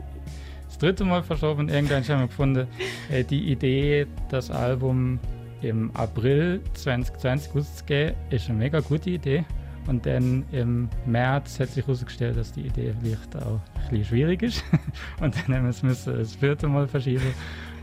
das 0.79 0.87
dritte 0.87 1.05
Mal 1.05 1.23
verschoben. 1.23 1.61
Und 1.61 1.71
irgendwann 1.71 2.05
haben 2.05 2.21
wir 2.21 2.27
gefunden, 2.29 2.67
äh, 3.11 3.25
die 3.25 3.51
Idee, 3.51 4.07
das 4.31 4.51
Album 4.51 5.19
im 5.61 5.91
April 5.95 6.61
2020 6.75 7.55
rauszugeben, 7.55 8.15
ist 8.31 8.49
eine 8.49 8.59
mega 8.59 8.81
gute 8.81 9.11
Idee. 9.11 9.45
Und 9.89 10.07
dann 10.07 10.45
im 10.53 10.89
März 11.07 11.59
hat 11.59 11.71
sich 11.71 11.85
herausgestellt, 11.85 12.37
dass 12.37 12.53
die 12.53 12.67
Idee 12.67 12.95
vielleicht 13.01 13.35
auch 13.37 13.61
ein 13.75 13.89
bisschen 13.91 14.05
schwierig 14.05 14.43
ist. 14.43 14.63
Und 15.21 15.35
dann 15.35 15.57
haben 15.57 15.73
wir 15.83 15.91
es 15.91 16.05
das 16.05 16.37
vierte 16.37 16.69
Mal 16.69 16.87
verschieben. 16.87 17.35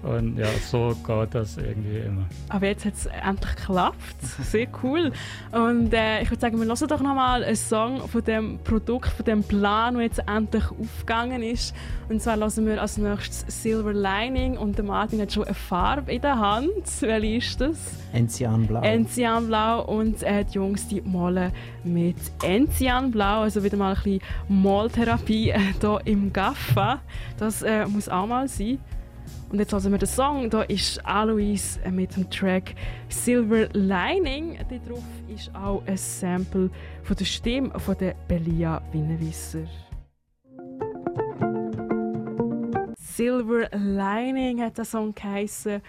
Und 0.05 0.37
ja, 0.37 0.47
so 0.69 0.95
geht 1.05 1.33
das 1.33 1.57
irgendwie 1.57 1.97
immer. 1.97 2.25
Aber 2.49 2.67
jetzt 2.67 2.85
hat 2.85 2.93
es 2.93 3.07
endlich 3.07 3.55
geklappt. 3.55 4.21
Sehr 4.43 4.67
cool. 4.83 5.11
Und 5.51 5.93
äh, 5.93 6.21
ich 6.21 6.29
würde 6.29 6.41
sagen, 6.41 6.59
wir 6.59 6.67
hören 6.67 6.87
doch 6.87 7.01
nochmal 7.01 7.43
einen 7.43 7.55
Song 7.55 8.07
von 8.07 8.23
dem 8.23 8.59
Produkt, 8.59 9.09
von 9.09 9.25
dem 9.25 9.41
Plan, 9.41 9.95
der 9.95 10.03
jetzt 10.03 10.21
endlich 10.27 10.63
aufgegangen 10.69 11.41
ist. 11.41 11.73
Und 12.07 12.21
zwar 12.21 12.37
hören 12.37 12.67
wir 12.67 12.79
als 12.79 12.99
nächstes 12.99 13.63
Silver 13.63 13.93
Lining. 13.93 14.57
Und 14.57 14.77
der 14.77 14.85
Martin 14.85 15.19
hat 15.21 15.33
schon 15.33 15.45
eine 15.45 15.55
Farbe 15.55 16.13
in 16.13 16.21
der 16.21 16.37
Hand. 16.37 17.01
Welche 17.01 17.37
ist 17.37 17.61
das? 17.61 17.77
Enzianblau. 18.13 18.81
Enzianblau. 18.81 19.85
Und 19.85 20.21
äh, 20.21 20.45
die 20.45 20.53
Jungs 20.53 20.87
die 20.87 21.01
malen 21.01 21.51
mit 21.83 22.17
Enzianblau. 22.43 23.41
Also 23.41 23.63
wieder 23.63 23.77
mal 23.77 23.95
ein 23.95 24.03
bisschen 24.03 24.21
Maltherapie 24.49 25.49
äh, 25.49 25.59
hier 25.81 25.99
im 26.05 26.31
Gaffa. 26.31 26.99
Das 27.37 27.63
äh, 27.63 27.87
muss 27.87 28.07
auch 28.07 28.27
mal 28.27 28.47
sein. 28.47 28.77
Und 29.49 29.59
jetzt 29.59 29.71
hören 29.71 29.91
wir 29.91 29.97
den 29.97 30.07
Song. 30.07 30.49
Da 30.49 30.63
ist 30.63 31.05
Alois 31.05 31.79
mit 31.91 32.15
dem 32.15 32.29
Track 32.29 32.75
Silver 33.09 33.67
Lining. 33.73 34.57
Darauf 34.69 35.03
ist 35.27 35.53
auch 35.55 35.83
ein 35.85 35.97
Sample 35.97 36.69
von 37.03 37.15
der 37.15 37.25
Stimme 37.25 37.79
von 37.79 37.97
der 37.97 38.15
Belia 38.27 38.81
Winnewisser. 38.91 39.65
Silver 42.97 43.69
Lining 43.71 44.61
hat 44.61 44.77
der 44.77 44.85
Song 44.85 45.13
geheißen. 45.13 45.81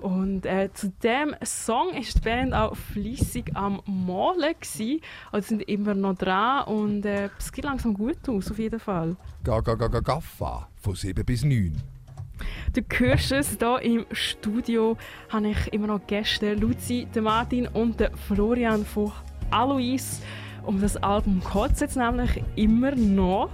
Und 0.00 0.44
äh, 0.44 0.68
zu 0.74 0.90
dem 1.02 1.34
Song 1.42 1.94
ist 1.94 2.16
die 2.16 2.20
Band 2.20 2.52
auch 2.52 2.76
flüssig 2.76 3.52
am 3.54 3.80
Malen 3.86 4.54
gsi. 4.60 5.00
Also 5.32 5.48
sind 5.48 5.62
immer 5.62 5.94
noch 5.94 6.16
dran 6.16 6.64
und 6.64 7.06
äh, 7.06 7.30
es 7.38 7.52
geht 7.52 7.64
langsam 7.64 7.94
gut 7.94 8.28
aus, 8.28 8.50
auf 8.50 8.58
jeden 8.58 8.80
Fall. 8.80 9.16
Ga, 9.44 9.60
ga, 9.60 9.74
ga, 9.74 9.88
ga, 9.88 10.00
Gaffa, 10.00 10.68
von 10.76 10.94
7 10.94 11.24
bis 11.24 11.44
9. 11.44 11.93
Du 12.72 12.82
hörst 12.98 13.32
es, 13.32 13.56
hier 13.58 13.80
im 13.82 14.06
Studio 14.12 14.96
habe 15.28 15.48
ich 15.48 15.72
immer 15.72 15.86
noch 15.86 16.06
Gäste, 16.06 16.54
Luzi, 16.54 17.06
Martin 17.20 17.68
und 17.68 18.02
Florian 18.26 18.84
von 18.84 19.12
Alois. 19.50 20.20
Um 20.64 20.80
das 20.80 20.96
Album 20.96 21.40
geht 21.40 21.72
es 21.72 21.80
jetzt 21.80 21.96
nämlich 21.96 22.42
immer 22.56 22.94
noch. 22.94 23.50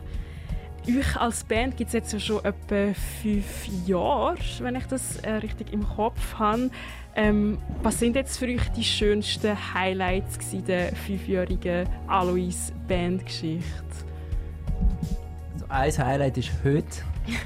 Euch 0.88 1.16
als 1.16 1.44
Band 1.44 1.76
gibt 1.76 1.88
es 1.88 1.94
jetzt 1.94 2.20
schon 2.22 2.42
etwa 2.44 2.94
fünf 3.22 3.68
Jahre, 3.86 4.36
wenn 4.60 4.76
ich 4.76 4.86
das 4.86 5.16
äh, 5.18 5.32
richtig 5.32 5.72
im 5.72 5.86
Kopf 5.86 6.38
habe. 6.38 6.70
Ähm, 7.14 7.58
was 7.82 7.98
sind 7.98 8.16
jetzt 8.16 8.38
für 8.38 8.46
euch 8.46 8.68
die 8.70 8.84
schönsten 8.84 9.56
Highlights 9.74 10.38
der 10.66 10.94
fünfjährigen 10.94 11.86
Alois 12.06 12.72
Bandgeschichte? 12.88 13.64
Also 15.68 16.02
ein 16.02 16.08
Highlight 16.08 16.38
ist 16.38 16.50
heute 16.64 17.02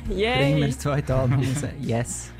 Yay. 0.08 0.38
Bringen 0.38 0.56
wir 0.58 0.66
das 0.68 0.78
zweite 0.78 1.14
Album 1.14 1.38
raus. 1.38 1.64
Yes. 1.80 2.32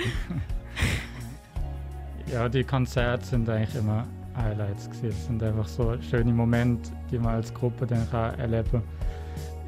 Ja, 2.32 2.48
die 2.48 2.64
Konzerte 2.64 3.24
sind 3.24 3.48
eigentlich 3.48 3.74
immer 3.74 4.06
Highlights 4.36 4.90
gewesen. 4.90 5.08
Es 5.08 5.26
sind 5.26 5.42
einfach 5.42 5.68
so 5.68 5.96
schöne 6.00 6.32
Momente, 6.32 6.90
die 7.10 7.18
man 7.18 7.34
als 7.34 7.52
Gruppe 7.52 7.86
dann 7.86 8.08
kann 8.10 8.38
erleben 8.38 8.70
kann. 8.70 8.82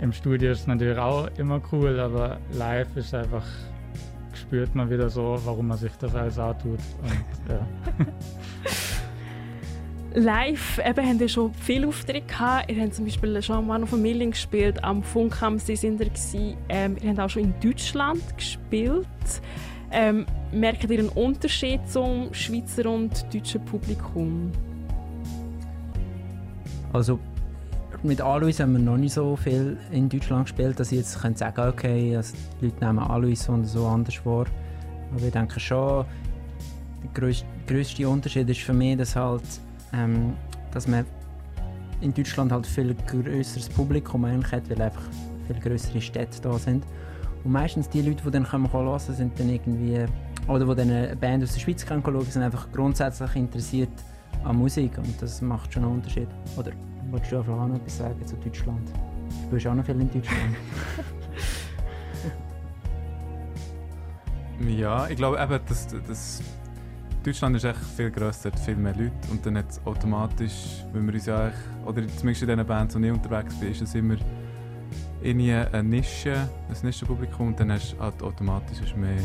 Im 0.01 0.13
Studio 0.13 0.53
ist 0.53 0.61
es 0.61 0.67
natürlich 0.67 0.99
auch 0.99 1.29
immer 1.39 1.61
cool, 1.73 2.01
aber 2.01 2.39
live 2.53 2.97
ist 2.97 3.15
einfach 3.15 3.45
spürt 4.37 4.75
man 4.75 4.91
wieder 4.91 5.09
so, 5.09 5.41
warum 5.45 5.69
man 5.69 5.79
sich 5.79 5.93
das 5.99 6.15
alles 6.15 6.39
antut. 6.39 6.79
Und, 7.03 7.49
ja. 7.49 7.67
Live 10.17 10.79
eben, 10.79 11.07
habt 11.07 11.21
ihr 11.21 11.29
schon 11.29 11.53
viele 11.53 11.89
Aufträge 11.89 12.27
gehabt. 12.27 12.73
Ihr 12.73 12.83
habt 12.83 12.95
zum 12.95 13.05
Beispiel 13.05 13.43
schon 13.43 13.69
One 13.69 13.87
Familien 13.87 14.31
gespielt, 14.31 14.83
am 14.83 15.03
Funk 15.03 15.37
Sie 15.59 15.77
sind 15.77 16.01
ihr 16.01 16.57
ähm, 16.71 16.97
Ihr 17.03 17.11
habt 17.11 17.21
auch 17.21 17.29
schon 17.29 17.43
in 17.43 17.55
Deutschland 17.63 18.23
gespielt. 18.35 19.07
Ähm, 19.93 20.25
merkt 20.53 20.85
ihr 20.85 20.99
einen 20.99 21.11
Unterschied 21.11 21.87
zum 21.87 22.33
Schweizer 22.33 22.91
und 22.91 23.27
deutschen 23.33 23.63
Publikum? 23.67 24.51
Also 26.95 27.19
mit 28.03 28.23
Alois 28.23 28.59
haben 28.59 28.73
wir 28.73 28.79
noch 28.79 28.97
nicht 28.97 29.13
so 29.13 29.37
viel 29.37 29.77
in 29.93 30.09
Deutschland 30.09 30.47
gespielt, 30.47 30.81
dass 30.81 30.93
ich 30.93 30.99
jetzt 30.99 31.21
könnte 31.21 31.41
sagen 31.41 31.61
okay, 31.69 32.17
also 32.17 32.35
die 32.63 32.67
Leute 32.67 32.87
nehmen 32.87 33.01
Alois 33.01 33.51
und 33.51 33.67
so 33.67 33.87
anders 33.87 34.15
vor. 34.15 34.47
Aber 35.15 35.23
ich 35.23 35.33
denke 35.33 35.61
schon, 35.61 36.07
der 37.15 37.35
grösste 37.67 38.09
Unterschied 38.09 38.49
ist 38.49 38.61
für 38.61 38.73
mich, 38.73 38.97
dass 38.97 39.15
halt 39.15 39.43
ähm, 39.97 40.35
dass 40.73 40.87
man 40.87 41.05
in 42.01 42.13
Deutschland 42.13 42.53
halt 42.53 42.67
viel 42.67 42.95
größeres 42.95 43.69
Publikum 43.71 44.25
eigentlich 44.25 44.53
hat, 44.53 44.69
weil 44.69 44.83
einfach 44.83 45.03
viel 45.47 45.59
größere 45.61 46.01
Städte 46.01 46.41
da 46.43 46.59
sind. 46.59 46.85
Und 47.45 47.53
meistens 47.53 47.89
die 47.89 48.03
Leute, 48.03 48.23
die 48.25 48.31
dann 48.31 48.45
kommen 48.45 48.73
hören, 48.73 48.99
sind 48.99 49.39
dann 49.39 49.49
irgendwie, 49.49 50.05
oder 50.49 50.67
die 50.67 50.75
dann 50.75 50.91
eine 50.91 51.17
Band 51.17 51.45
aus 51.45 51.55
der 51.55 51.61
Schweiz 51.61 51.87
schauen, 51.87 52.23
sind 52.23 52.43
einfach 52.43 52.71
grundsätzlich 52.73 53.37
interessiert 53.37 53.89
an 54.45 54.57
Musik 54.57 54.99
und 54.99 55.21
das 55.21 55.41
macht 55.41 55.73
schon 55.73 55.85
einen 55.85 55.95
Unterschied. 55.95 56.29
Oder 56.57 56.73
wolltest 57.11 57.33
du 57.33 57.39
einfach 57.39 57.55
auch 57.55 57.69
noch 57.69 57.77
etwas 57.77 57.99
sagen 57.99 58.27
zu 58.27 58.37
Deutschland? 58.37 58.89
Du 59.29 59.47
spielst 59.47 59.67
auch 59.67 59.75
noch 59.75 59.85
viel 59.85 60.01
in 60.01 60.11
Deutschland. 60.11 60.57
ja, 64.79 65.09
ich 65.09 65.17
glaube 65.17 65.41
eben, 65.41 65.61
dass 65.69 65.87
das 66.07 66.43
Deutschland 67.27 67.57
ist 67.57 67.65
echt 67.65 67.81
viel 67.97 68.13
grösser, 68.13 68.53
viel 68.53 68.77
mehr 68.77 68.95
Leute 68.95 69.13
und 69.33 69.45
dann 69.45 69.59
hat 69.59 69.69
es 69.69 69.85
automatisch, 69.85 70.85
wenn 70.93 71.07
wir 71.09 71.15
uns 71.15 71.27
ja 71.27 71.51
oder 71.85 72.07
zumindest 72.07 72.43
in 72.43 72.57
den 72.57 72.65
Bands, 72.65 72.95
wo 72.95 73.01
ich 73.01 73.11
unterwegs 73.11 73.59
bin, 73.59 73.73
ist 73.73 73.83
es 73.83 73.97
immer 73.97 74.15
irgendwie 75.21 75.53
eine 75.53 75.83
Nische, 75.83 76.35
ein 76.35 76.77
Nischenpublikum 76.85 77.49
und 77.49 77.59
dann 77.59 77.73
hast 77.73 77.95
du 77.95 77.99
halt 77.99 78.23
automatisch 78.23 78.95
mehr 78.95 79.19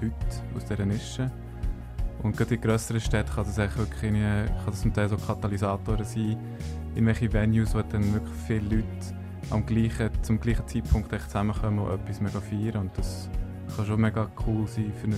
Leute 0.00 0.14
aus 0.56 0.66
dieser 0.66 0.86
Nische. 0.86 1.32
Und 2.22 2.36
gerade 2.36 2.54
in 2.54 2.60
grösseren 2.60 3.00
Städten 3.00 3.32
kann 3.32 3.44
das 3.44 3.56
wirklich 3.56 4.12
kann 4.12 4.48
das 4.64 4.80
zum 4.80 4.94
Teil 4.94 5.08
so 5.08 5.16
Katalysatoren 5.16 6.04
sein, 6.04 6.36
in 6.94 7.06
welchen 7.06 7.32
Venues, 7.32 7.74
wo 7.74 7.82
dann 7.82 8.14
wirklich 8.14 8.38
viele 8.46 8.76
Leute 8.76 9.14
am 9.50 9.66
gleichen, 9.66 10.10
zum 10.22 10.38
gleichen 10.38 10.68
Zeitpunkt 10.68 11.12
echt 11.12 11.24
zusammenkommen 11.24 11.80
und 11.80 11.90
etwas 11.90 12.20
mega 12.20 12.40
feiern 12.40 12.82
und 12.82 12.96
das 12.96 13.28
kann 13.74 13.84
schon 13.84 14.00
mega 14.00 14.30
cool 14.46 14.64
sein 14.68 14.92
für 15.00 15.08
ein 15.08 15.16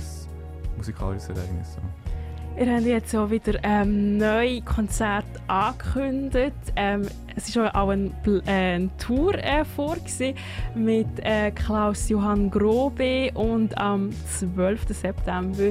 musikalisches 0.78 1.28
Ereignis. 1.28 1.74
So. 1.74 2.19
Ihr 2.58 2.74
habt 2.74 2.84
jetzt 2.84 3.12
ja 3.12 3.30
wieder 3.30 3.58
ähm, 3.62 4.18
neue 4.18 4.60
Konzerte 4.62 5.28
angekündigt. 5.46 6.52
Ähm, 6.76 7.06
es 7.34 7.56
war 7.56 7.74
auch 7.74 7.88
eine, 7.88 8.10
äh, 8.26 8.74
eine 8.74 8.90
Tour 8.98 9.34
äh, 9.34 9.64
vorgesehen 9.64 10.36
mit 10.74 11.06
äh, 11.22 11.50
Klaus-Johann 11.52 12.50
Grobe 12.50 13.30
und 13.34 13.78
am 13.78 14.10
12. 14.26 14.88
September 14.88 15.70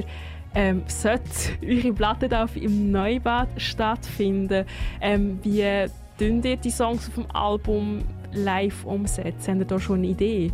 ähm, 0.54 0.82
sollte 0.88 1.22
eure 1.62 1.92
Plattentaufe 1.92 2.58
im 2.58 2.90
Neubad 2.90 3.48
stattfinden, 3.56 4.64
ähm, 5.00 5.38
wie 5.42 5.86
tun 6.18 6.42
ihr 6.42 6.56
die 6.56 6.70
Songs 6.70 7.08
auf 7.08 7.14
dem 7.14 7.30
Album 7.32 8.02
live 8.32 8.84
umsetzen? 8.84 9.60
Habt 9.60 9.60
ihr 9.60 9.66
da 9.66 9.78
schon 9.78 9.98
eine 9.98 10.08
Idee? 10.08 10.50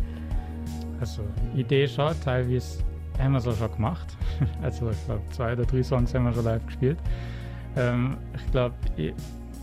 Also, 0.99 1.23
Idee 1.55 1.87
schon, 1.87 2.13
teilweise 2.23 2.79
haben 3.19 3.31
wir 3.31 3.39
es 3.39 3.47
auch 3.47 3.55
schon 3.55 3.71
gemacht. 3.71 4.15
Also, 4.61 4.89
ich 4.91 5.05
glaube, 5.05 5.21
zwei 5.31 5.53
oder 5.53 5.65
drei 5.65 5.83
Songs 5.83 6.13
haben 6.13 6.25
wir 6.25 6.33
schon 6.33 6.45
live 6.45 6.65
gespielt. 6.65 6.97
Ähm, 7.75 8.17
ich 8.35 8.51
glaube, 8.51 8.75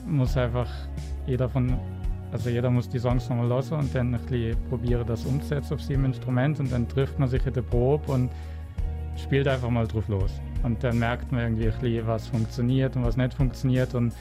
muss 0.06 0.36
einfach 0.36 0.68
jeder 1.26 1.48
von 1.48 1.78
also 2.34 2.50
jeder 2.50 2.68
muss 2.68 2.88
die 2.88 2.98
Songs 2.98 3.28
nochmal 3.28 3.46
hören 3.46 3.78
und 3.78 3.94
dann 3.94 4.12
ein 4.12 4.20
bisschen 4.20 4.56
probieren, 4.68 5.06
das 5.06 5.24
umzusetzen 5.24 5.74
auf 5.74 5.80
seinem 5.80 6.06
Instrument 6.06 6.58
und 6.58 6.72
dann 6.72 6.88
trifft 6.88 7.16
man 7.16 7.28
sich 7.28 7.46
in 7.46 7.52
der 7.52 7.62
Probe 7.62 8.10
und 8.10 8.28
spielt 9.16 9.46
einfach 9.46 9.70
mal 9.70 9.86
drauf 9.86 10.08
los. 10.08 10.32
Und 10.64 10.82
dann 10.82 10.98
merkt 10.98 11.30
man 11.30 11.42
irgendwie 11.42 11.68
ein 11.68 11.78
bisschen, 11.78 12.06
was 12.08 12.26
funktioniert 12.26 12.96
und 12.96 13.04
was 13.04 13.16
nicht 13.16 13.34
funktioniert 13.34 13.94
und 13.94 14.12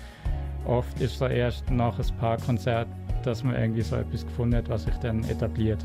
oft 0.66 1.02
ist 1.02 1.20
es 1.20 1.22
erst 1.22 1.72
nach 1.72 1.98
ein 1.98 2.18
paar 2.20 2.38
Konzerten, 2.38 2.94
dass 3.24 3.44
man 3.44 3.56
irgendwie 3.56 3.82
so 3.82 3.96
etwas 3.96 4.24
gefunden 4.28 4.58
hat, 4.58 4.70
was 4.70 4.84
sich 4.84 4.96
dann 4.98 5.24
etabliert. 5.24 5.84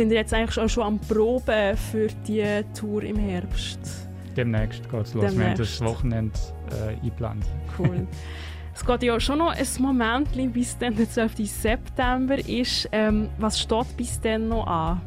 Sind 0.00 0.12
ihr 0.12 0.16
jetzt 0.16 0.32
eigentlich 0.32 0.58
auch 0.58 0.66
schon 0.70 0.84
am 0.84 0.98
Proben 0.98 1.76
für 1.76 2.06
die 2.26 2.64
Tour 2.72 3.02
im 3.02 3.18
Herbst? 3.18 4.08
Demnächst 4.34 4.90
geht 4.90 5.02
es 5.02 5.12
los. 5.12 5.26
Demnächst. 5.26 5.38
Wir 5.38 5.46
haben 5.46 5.58
das 5.58 5.80
Wochenende 5.82 6.38
äh, 6.70 6.94
eingeplant. 6.94 7.44
Cool. 7.78 8.06
Es 8.74 8.86
geht 8.86 9.02
ja 9.02 9.20
schon 9.20 9.40
noch 9.40 9.50
ein 9.50 9.66
Moment, 9.78 10.54
bis 10.54 10.78
dann 10.78 10.96
der 10.96 11.10
12. 11.10 11.46
September 11.46 12.38
ist. 12.48 12.88
Ähm, 12.92 13.28
was 13.36 13.60
steht 13.60 13.94
bis 13.98 14.18
dann 14.18 14.48
noch 14.48 14.66
an? 14.66 15.02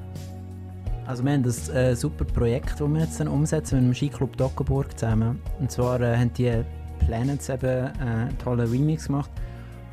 Also 1.07 1.25
wir 1.25 1.31
haben 1.31 1.41
das 1.41 1.69
äh, 1.69 1.95
super 1.95 2.25
Projekt, 2.25 2.79
das 2.79 2.87
wir 2.87 2.99
jetzt 2.99 3.19
dann 3.19 3.29
umsetzen 3.29 3.79
mit 3.79 3.85
dem 3.85 3.95
Skiclub 3.95 4.37
Dockenburg 4.37 4.95
zusammen. 4.95 5.41
Und 5.59 5.71
zwar 5.71 6.01
äh, 6.01 6.15
haben 6.15 6.31
die 6.35 6.51
Planets 6.99 7.49
eben 7.49 7.65
äh, 7.65 7.89
einen 7.99 8.37
tollen 8.37 8.69
Remix 8.69 9.07
gemacht. 9.07 9.31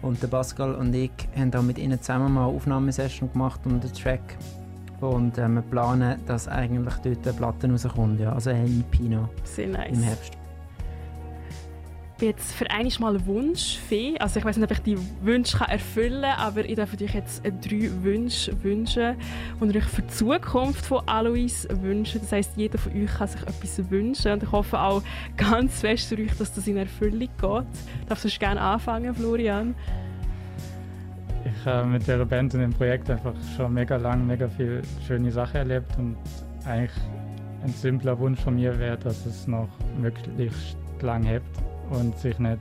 Und 0.02 0.22
der 0.22 0.28
Pascal 0.28 0.74
und 0.74 0.94
ich 0.94 1.10
haben 1.34 1.50
da 1.50 1.62
mit 1.62 1.78
ihnen 1.78 2.02
zusammen 2.02 2.34
mal 2.34 2.48
eine 2.48 2.54
Aufnahmesession 2.54 3.32
gemacht 3.32 3.62
und 3.64 3.82
einen 3.82 3.94
Track. 3.94 4.36
Und 5.00 5.38
äh, 5.38 5.48
wir 5.48 5.62
planen, 5.62 6.20
dass 6.26 6.48
eigentlich 6.48 6.94
dort 7.02 7.26
eine 7.26 7.36
Platte 7.36 7.70
rauskommt. 7.70 8.20
Ja. 8.20 8.32
Also 8.32 8.50
ein 8.50 8.84
EP 8.92 9.00
noch 9.08 9.28
Sehr 9.44 9.68
nice. 9.68 9.96
im 9.96 10.02
Herbst 10.02 10.40
jetzt 12.20 12.52
für 12.52 12.70
einmal 12.70 13.14
mal 13.14 13.26
Wunschfee. 13.26 14.18
Also 14.18 14.38
ich 14.38 14.44
weiß 14.44 14.56
nicht, 14.56 14.70
ob 14.70 14.76
ich 14.76 14.82
die 14.82 14.98
Wünsche 15.22 15.58
kann 15.58 15.68
erfüllen 15.68 16.22
kann, 16.22 16.38
aber 16.38 16.64
ich 16.64 16.76
darf 16.76 16.92
euch 16.94 17.14
jetzt 17.14 17.42
drei 17.44 17.90
Wünsche 18.02 18.62
wünschen, 18.62 19.16
ihr 19.60 19.76
euch 19.76 19.84
für 19.84 20.02
die 20.02 20.08
Zukunft 20.08 20.84
von 20.84 21.06
Alois 21.08 21.66
wünschen. 21.70 22.20
Das 22.20 22.32
heisst, 22.32 22.52
jeder 22.56 22.78
von 22.78 22.92
euch 22.92 23.10
kann 23.10 23.28
sich 23.28 23.42
etwas 23.42 23.90
wünschen 23.90 24.32
und 24.32 24.42
ich 24.42 24.52
hoffe 24.52 24.78
auch 24.78 25.02
ganz 25.36 25.80
fest 25.80 26.08
für 26.08 26.18
euch, 26.18 26.36
dass 26.36 26.52
das 26.52 26.66
in 26.66 26.76
Erfüllung 26.76 27.20
geht. 27.20 27.66
Darfst 28.08 28.24
du 28.24 28.28
gerne 28.38 28.60
anfangen, 28.60 29.14
Florian? 29.14 29.74
Ich 31.44 31.66
habe 31.66 31.86
mit 31.88 32.06
der 32.06 32.24
Band 32.24 32.54
und 32.54 32.60
dem 32.60 32.72
Projekt 32.72 33.10
einfach 33.10 33.34
schon 33.56 33.72
mega 33.74 33.96
lang 33.96 34.26
mega 34.26 34.48
viele 34.48 34.82
schöne 35.06 35.32
Sachen 35.32 35.56
erlebt 35.56 35.96
und 35.98 36.16
eigentlich 36.66 36.92
ein 37.64 37.72
simpler 37.72 38.18
Wunsch 38.18 38.40
von 38.40 38.56
mir 38.56 38.78
wäre, 38.78 38.98
dass 38.98 39.26
es 39.26 39.46
noch 39.46 39.68
möglichst 39.98 40.76
lang 41.00 41.24
hebt 41.24 41.46
und 41.90 42.16
sich 42.18 42.38
nicht 42.38 42.60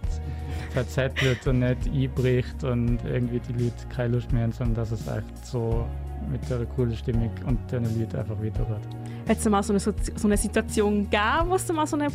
verzettelt 0.71 1.45
und 1.47 1.59
nicht 1.59 1.87
einbricht 1.87 2.63
und 2.63 2.99
irgendwie 3.05 3.39
die 3.39 3.63
Leute 3.63 3.87
keine 3.93 4.15
Lust 4.15 4.31
mehr 4.31 4.43
haben, 4.43 4.51
sondern 4.51 4.75
dass 4.75 4.91
es 4.91 5.07
echt 5.07 5.45
so 5.45 5.85
mit 6.31 6.49
der 6.49 6.65
coolen 6.65 6.95
Stimmung 6.95 7.31
und 7.45 7.59
den 7.71 7.83
Leuten 7.83 8.17
einfach 8.17 8.37
weitergeht. 8.37 8.87
Hat 9.27 9.37
es 9.37 9.49
mal 9.49 9.63
so 9.63 9.73
eine, 9.73 9.79
so 9.79 10.27
eine 10.27 10.37
Situation 10.37 11.09
gegeben, 11.09 11.49
wo 11.49 11.55
es 11.55 11.71
mal 11.71 11.87
so 11.87 11.97
eine, 11.97 12.07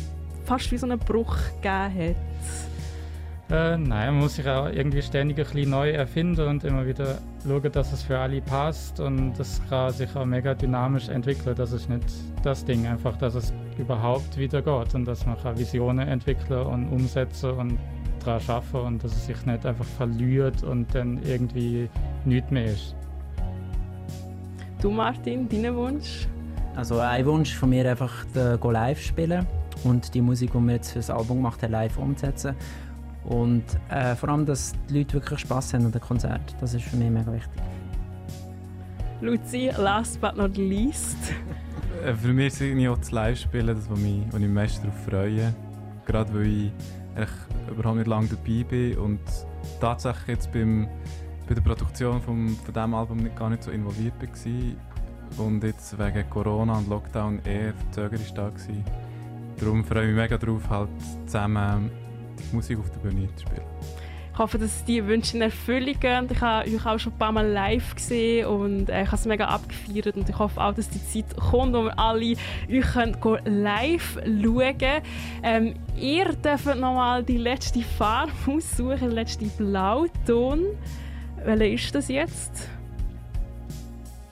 fast 0.45 0.71
wie 0.71 0.77
so 0.77 0.85
einen 0.85 0.99
Bruch 0.99 1.37
gegeben 1.61 2.09
hat? 2.09 2.15
Äh, 3.51 3.77
nein, 3.77 4.13
man 4.13 4.19
muss 4.21 4.35
sich 4.35 4.47
auch 4.47 4.67
irgendwie 4.67 5.03
ständig 5.03 5.37
ein 5.37 5.45
bisschen 5.45 5.69
neu 5.69 5.91
erfinden 5.91 6.47
und 6.47 6.63
immer 6.63 6.83
wieder 6.87 7.19
schauen, 7.43 7.71
dass 7.71 7.93
es 7.93 8.01
für 8.01 8.17
alle 8.17 8.41
passt 8.41 8.99
und 8.99 9.33
das 9.37 9.61
kann 9.69 9.91
sich 9.91 10.15
auch 10.15 10.25
mega 10.25 10.55
dynamisch 10.55 11.09
entwickeln. 11.09 11.55
Das 11.55 11.71
ist 11.71 11.87
nicht 11.87 12.05
das 12.41 12.65
Ding, 12.65 12.87
einfach, 12.87 13.15
dass 13.17 13.35
es 13.35 13.53
überhaupt 13.77 14.35
wieder 14.35 14.63
geht 14.63 14.95
und 14.95 15.05
dass 15.05 15.27
man 15.27 15.37
kann 15.39 15.59
Visionen 15.59 16.07
entwickeln 16.07 16.65
und 16.65 16.87
umsetzen 16.89 17.51
und 17.51 17.77
daran 18.25 18.41
arbeiten 18.47 18.77
und 18.77 19.03
dass 19.03 19.11
es 19.11 19.27
sich 19.27 19.45
nicht 19.45 19.63
einfach 19.63 19.85
verliert 19.85 20.63
und 20.63 20.95
dann 20.95 21.21
irgendwie 21.23 21.87
nichts 22.25 22.49
mehr 22.49 22.65
ist. 22.65 22.95
Du 24.81 24.89
Martin, 24.89 25.47
dein 25.47 25.75
Wunsch? 25.75 26.27
Also 26.75 26.97
ein 26.97 27.23
Wunsch 27.27 27.53
von 27.53 27.69
mir 27.69 27.87
einfach 27.87 28.25
go 28.59 28.71
live 28.71 28.99
spielen 28.99 29.45
und 29.83 30.15
die 30.15 30.21
Musik, 30.21 30.51
die 30.53 30.59
wir 30.59 30.73
jetzt 30.73 30.91
für 30.91 30.99
das 30.99 31.11
Album 31.11 31.37
gemacht 31.37 31.61
haben, 31.61 31.71
live 31.71 31.97
umzusetzen 31.99 32.55
und 33.27 33.63
äh, 33.89 34.15
vor 34.15 34.29
allem, 34.29 34.45
dass 34.45 34.73
die 34.89 34.99
Leute 34.99 35.13
wirklich 35.13 35.39
Spass 35.39 35.73
haben 35.73 35.85
an 35.85 35.91
dem 35.91 36.01
Konzert. 36.01 36.55
Das 36.59 36.73
ist 36.73 36.85
für 36.85 36.97
mich 36.97 37.09
mega 37.09 37.31
wichtig. 37.33 37.61
Luzi, 39.21 39.71
last 39.77 40.21
but 40.21 40.35
not 40.35 40.57
least. 40.57 41.17
Äh, 42.03 42.13
für 42.13 42.33
mich 42.33 42.47
ist 42.47 42.61
es 42.61 42.87
auch 42.87 42.97
das 42.97 43.11
Live-Spielen, 43.11 43.75
das, 43.75 43.89
was 43.89 43.99
mich, 43.99 44.21
was 44.27 44.35
ich 44.35 44.41
mich 44.41 44.49
meist 44.49 44.83
darauf 44.83 45.05
freue. 45.05 45.55
Gerade 46.05 46.33
weil 46.33 46.71
ich 47.17 47.71
überhaupt 47.71 47.97
nicht 47.97 48.07
lange 48.07 48.27
dabei 48.27 48.63
bin 48.63 48.97
und 48.97 49.21
tatsächlich 49.79 50.27
jetzt 50.27 50.51
beim, 50.51 50.87
bei 51.47 51.55
der 51.55 51.61
Produktion 51.61 52.21
vom, 52.21 52.55
von 52.57 52.73
diesem 52.73 52.93
Album 52.93 53.17
nicht, 53.17 53.35
gar 53.35 53.49
nicht 53.49 53.63
so 53.63 53.71
involviert 53.71 54.13
war. 54.21 55.45
Und 55.45 55.63
jetzt 55.63 55.97
wegen 55.97 56.29
Corona 56.29 56.77
und 56.77 56.89
Lockdown 56.89 57.39
eher 57.45 57.73
verzögert 57.73 58.37
da 58.37 58.43
war. 58.43 58.51
Darum 59.57 59.83
freue 59.83 60.03
ich 60.03 60.07
mich 60.09 60.17
mega 60.17 60.37
darauf, 60.37 60.69
halt 60.69 60.89
zusammen 61.25 61.89
Musik 62.51 62.79
auf 62.79 62.89
der 62.91 62.99
Bühne 62.99 63.27
zu 63.35 63.45
spielen. 63.45 63.65
Ich 64.35 64.39
hoffe, 64.39 64.57
dass 64.57 64.83
die 64.83 65.07
Wünsche 65.07 65.37
in 65.37 65.43
Erfüllung 65.43 65.97
gehen. 65.97 66.27
Ich 66.29 66.41
habe 66.41 66.69
euch 66.69 66.85
auch 66.85 66.99
schon 66.99 67.13
ein 67.13 67.17
paar 67.17 67.31
Mal 67.31 67.47
live 67.47 67.95
gesehen 67.95 68.47
und 68.47 68.89
äh, 68.89 69.03
ich 69.03 69.07
habe 69.07 69.15
es 69.15 69.25
mega 69.25 69.45
abgefeiert. 69.45 70.17
Und 70.17 70.27
ich 70.27 70.37
hoffe 70.37 70.61
auch, 70.61 70.73
dass 70.73 70.89
die 70.89 71.01
Zeit 71.01 71.37
kommt, 71.37 71.73
wo 71.73 71.83
wir 71.83 71.97
alle 71.97 72.35
euch 72.69 72.81
können 72.91 73.15
live 73.45 74.19
schauen 74.25 74.77
können. 74.77 75.01
Ähm, 75.41 75.73
ihr 75.97 76.33
dürft 76.33 76.65
nochmal 76.65 77.23
die 77.23 77.37
letzte 77.37 77.79
Farbe 77.79 78.33
aussuchen, 78.47 78.99
den 78.99 79.11
letzten 79.11 79.49
Blauton. 79.51 80.65
Welcher 81.45 81.67
ist 81.67 81.95
das 81.95 82.09
jetzt? 82.09 82.67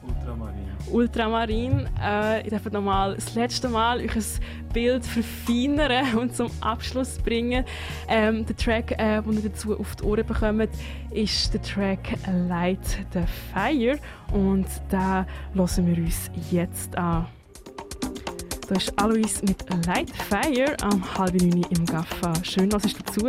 Ultramarin. 0.06 0.53
Ultramarin. 0.94 1.90
Äh, 2.02 2.44
ich 2.44 2.50
darf 2.50 2.66
nochmal 2.72 3.16
das 3.16 3.36
letzte 3.36 3.68
Mal 3.68 4.00
euch 4.00 4.16
ein 4.16 4.24
Bild 4.72 5.06
verfeinern 5.06 6.16
und 6.20 6.36
zum 6.36 6.50
Abschluss 6.62 7.18
bringen. 7.18 7.66
Ähm, 8.08 8.46
der 8.46 8.56
Track, 8.56 8.92
äh, 8.92 9.22
den 9.22 9.34
ihr 9.34 9.50
dazu 9.50 9.78
auf 9.78 9.96
die 9.96 10.04
Ohren 10.04 10.26
bekommt, 10.26 10.70
ist 11.12 11.54
der 11.54 11.62
Track 11.62 12.18
Light 12.48 13.06
the 13.14 13.24
Fire 13.54 13.98
und 14.32 14.68
da 14.90 15.26
hören 15.54 15.88
wir 15.88 16.04
uns 16.04 16.30
jetzt 16.52 16.96
an. 16.98 17.26
Da 18.68 18.76
ist 18.76 18.98
Alois 18.98 19.42
mit 19.42 19.66
Light 19.86 20.10
Fire 20.12 20.76
am 20.82 21.04
halb 21.18 21.34
neun 21.34 21.66
im 21.70 21.86
Gaffa. 21.86 22.34
Schön, 22.44 22.72
was 22.72 22.86
ist 22.86 23.00
dazu? 23.00 23.28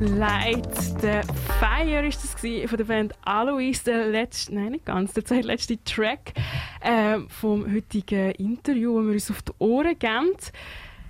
Light 0.00 0.74
the 1.02 1.20
Fire 1.58 2.06
ist 2.06 2.24
das 2.24 2.34
von 2.34 2.76
der 2.78 2.84
Band 2.84 3.12
Alois, 3.22 3.82
der 3.84 4.06
letzte, 4.08 4.54
nein 4.54 4.72
nicht 4.72 4.86
ganz, 4.86 5.12
der 5.12 5.42
letzte 5.42 5.82
Track 5.84 6.32
äh, 6.80 7.18
vom 7.28 7.70
heutigen 7.70 8.30
Interview, 8.32 8.96
das 8.96 9.06
wir 9.06 9.12
uns 9.12 9.30
auf 9.30 9.42
die 9.42 9.52
Ohren 9.58 9.98
geben. 9.98 10.30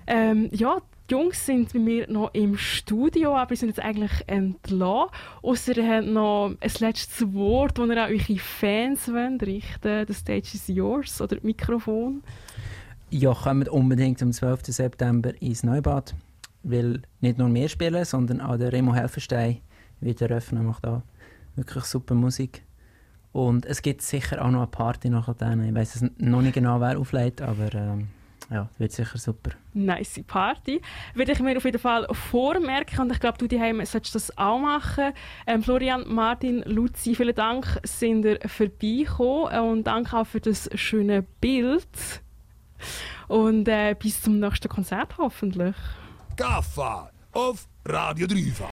Ähm, 0.09 0.49
ja, 0.51 0.79
die 1.09 1.15
Jungs 1.15 1.47
sind 1.47 1.73
bei 1.73 1.79
mir 1.79 2.11
noch 2.11 2.35
im 2.35 2.59
Studio, 2.59 3.37
aber 3.37 3.55
sind 3.55 3.69
jetzt 3.69 3.81
eigentlich 3.81 4.11
entlassen. 4.27 5.15
Außer 5.43 5.77
ihr 5.77 5.89
habt 5.89 6.09
noch 6.09 6.57
ein 6.61 6.73
letztes 6.81 7.33
Wort, 7.33 7.79
das 7.79 7.89
ihr 7.89 8.03
an 8.03 8.13
eure 8.13 8.39
Fans 8.39 9.07
wollt, 9.07 9.45
richten 9.45 10.07
The 10.09 10.15
stage 10.15 10.51
is 10.55 10.67
yours 10.67 11.21
oder 11.21 11.37
das 11.37 11.45
Mikrofon. 11.45 12.25
Ja, 13.11 13.35
kommt 13.35 13.69
unbedingt 13.69 14.21
am 14.21 14.33
12. 14.33 14.67
September 14.67 15.31
ins 15.41 15.63
Neubad 15.63 16.13
weil 16.63 17.03
nicht 17.21 17.39
nur 17.39 17.53
wir 17.53 17.69
spielen, 17.69 18.05
sondern 18.05 18.41
auch 18.41 18.57
der 18.57 18.73
Remo 18.73 18.95
Helfenstein 18.95 19.59
wird 20.01 20.21
eröffnen, 20.21 20.67
macht 20.67 20.87
auch 20.87 21.03
wirklich 21.57 21.85
super 21.85 22.15
Musik. 22.15 22.63
Und 23.33 23.65
es 23.67 23.83
gibt 23.83 24.03
sicher 24.03 24.45
auch 24.45 24.51
noch 24.51 24.63
eine 24.63 24.67
Party 24.67 25.09
nachher. 25.09 25.35
Ich 25.65 25.75
weiß 25.75 26.05
noch 26.19 26.43
nicht 26.43 26.55
genau, 26.55 26.81
wer 26.81 26.99
auflegt, 26.99 27.43
aber 27.43 27.73
ähm, 27.75 28.09
ja, 28.51 28.69
wird 28.79 28.91
sicher 28.91 29.19
super. 29.19 29.53
Nice 29.73 30.21
Party. 30.27 30.81
Würde 31.15 31.33
ich 31.33 31.41
mir 31.41 31.57
auf 31.57 31.65
jeden 31.65 31.79
Fall 31.79 32.07
vormerken 32.11 33.01
und 33.01 33.13
ich 33.13 33.21
glaube, 33.21 33.39
du 33.39 33.47
daheim 33.47 33.85
solltest 33.85 34.17
das 34.17 34.37
auch 34.37 34.59
machen. 34.59 35.13
Ähm, 35.47 35.63
Florian, 35.63 36.05
Martin, 36.09 36.63
Luzi, 36.67 37.15
vielen 37.15 37.35
Dank, 37.35 37.79
sind 37.85 38.25
ihr 38.25 38.41
vorbeigekommen 38.47 39.61
und 39.61 39.85
danke 39.85 40.17
auch 40.17 40.27
für 40.27 40.41
das 40.41 40.69
schöne 40.75 41.25
Bild. 41.41 41.87
Und 43.29 43.69
äh, 43.69 43.95
bis 43.97 44.23
zum 44.23 44.41
nächsten 44.41 44.69
Konzert 44.69 45.17
hoffentlich. 45.19 45.77
Gaffa 46.41 47.11
auf 47.33 47.69
Radio 47.85 48.27
Dreifach. 48.27 48.69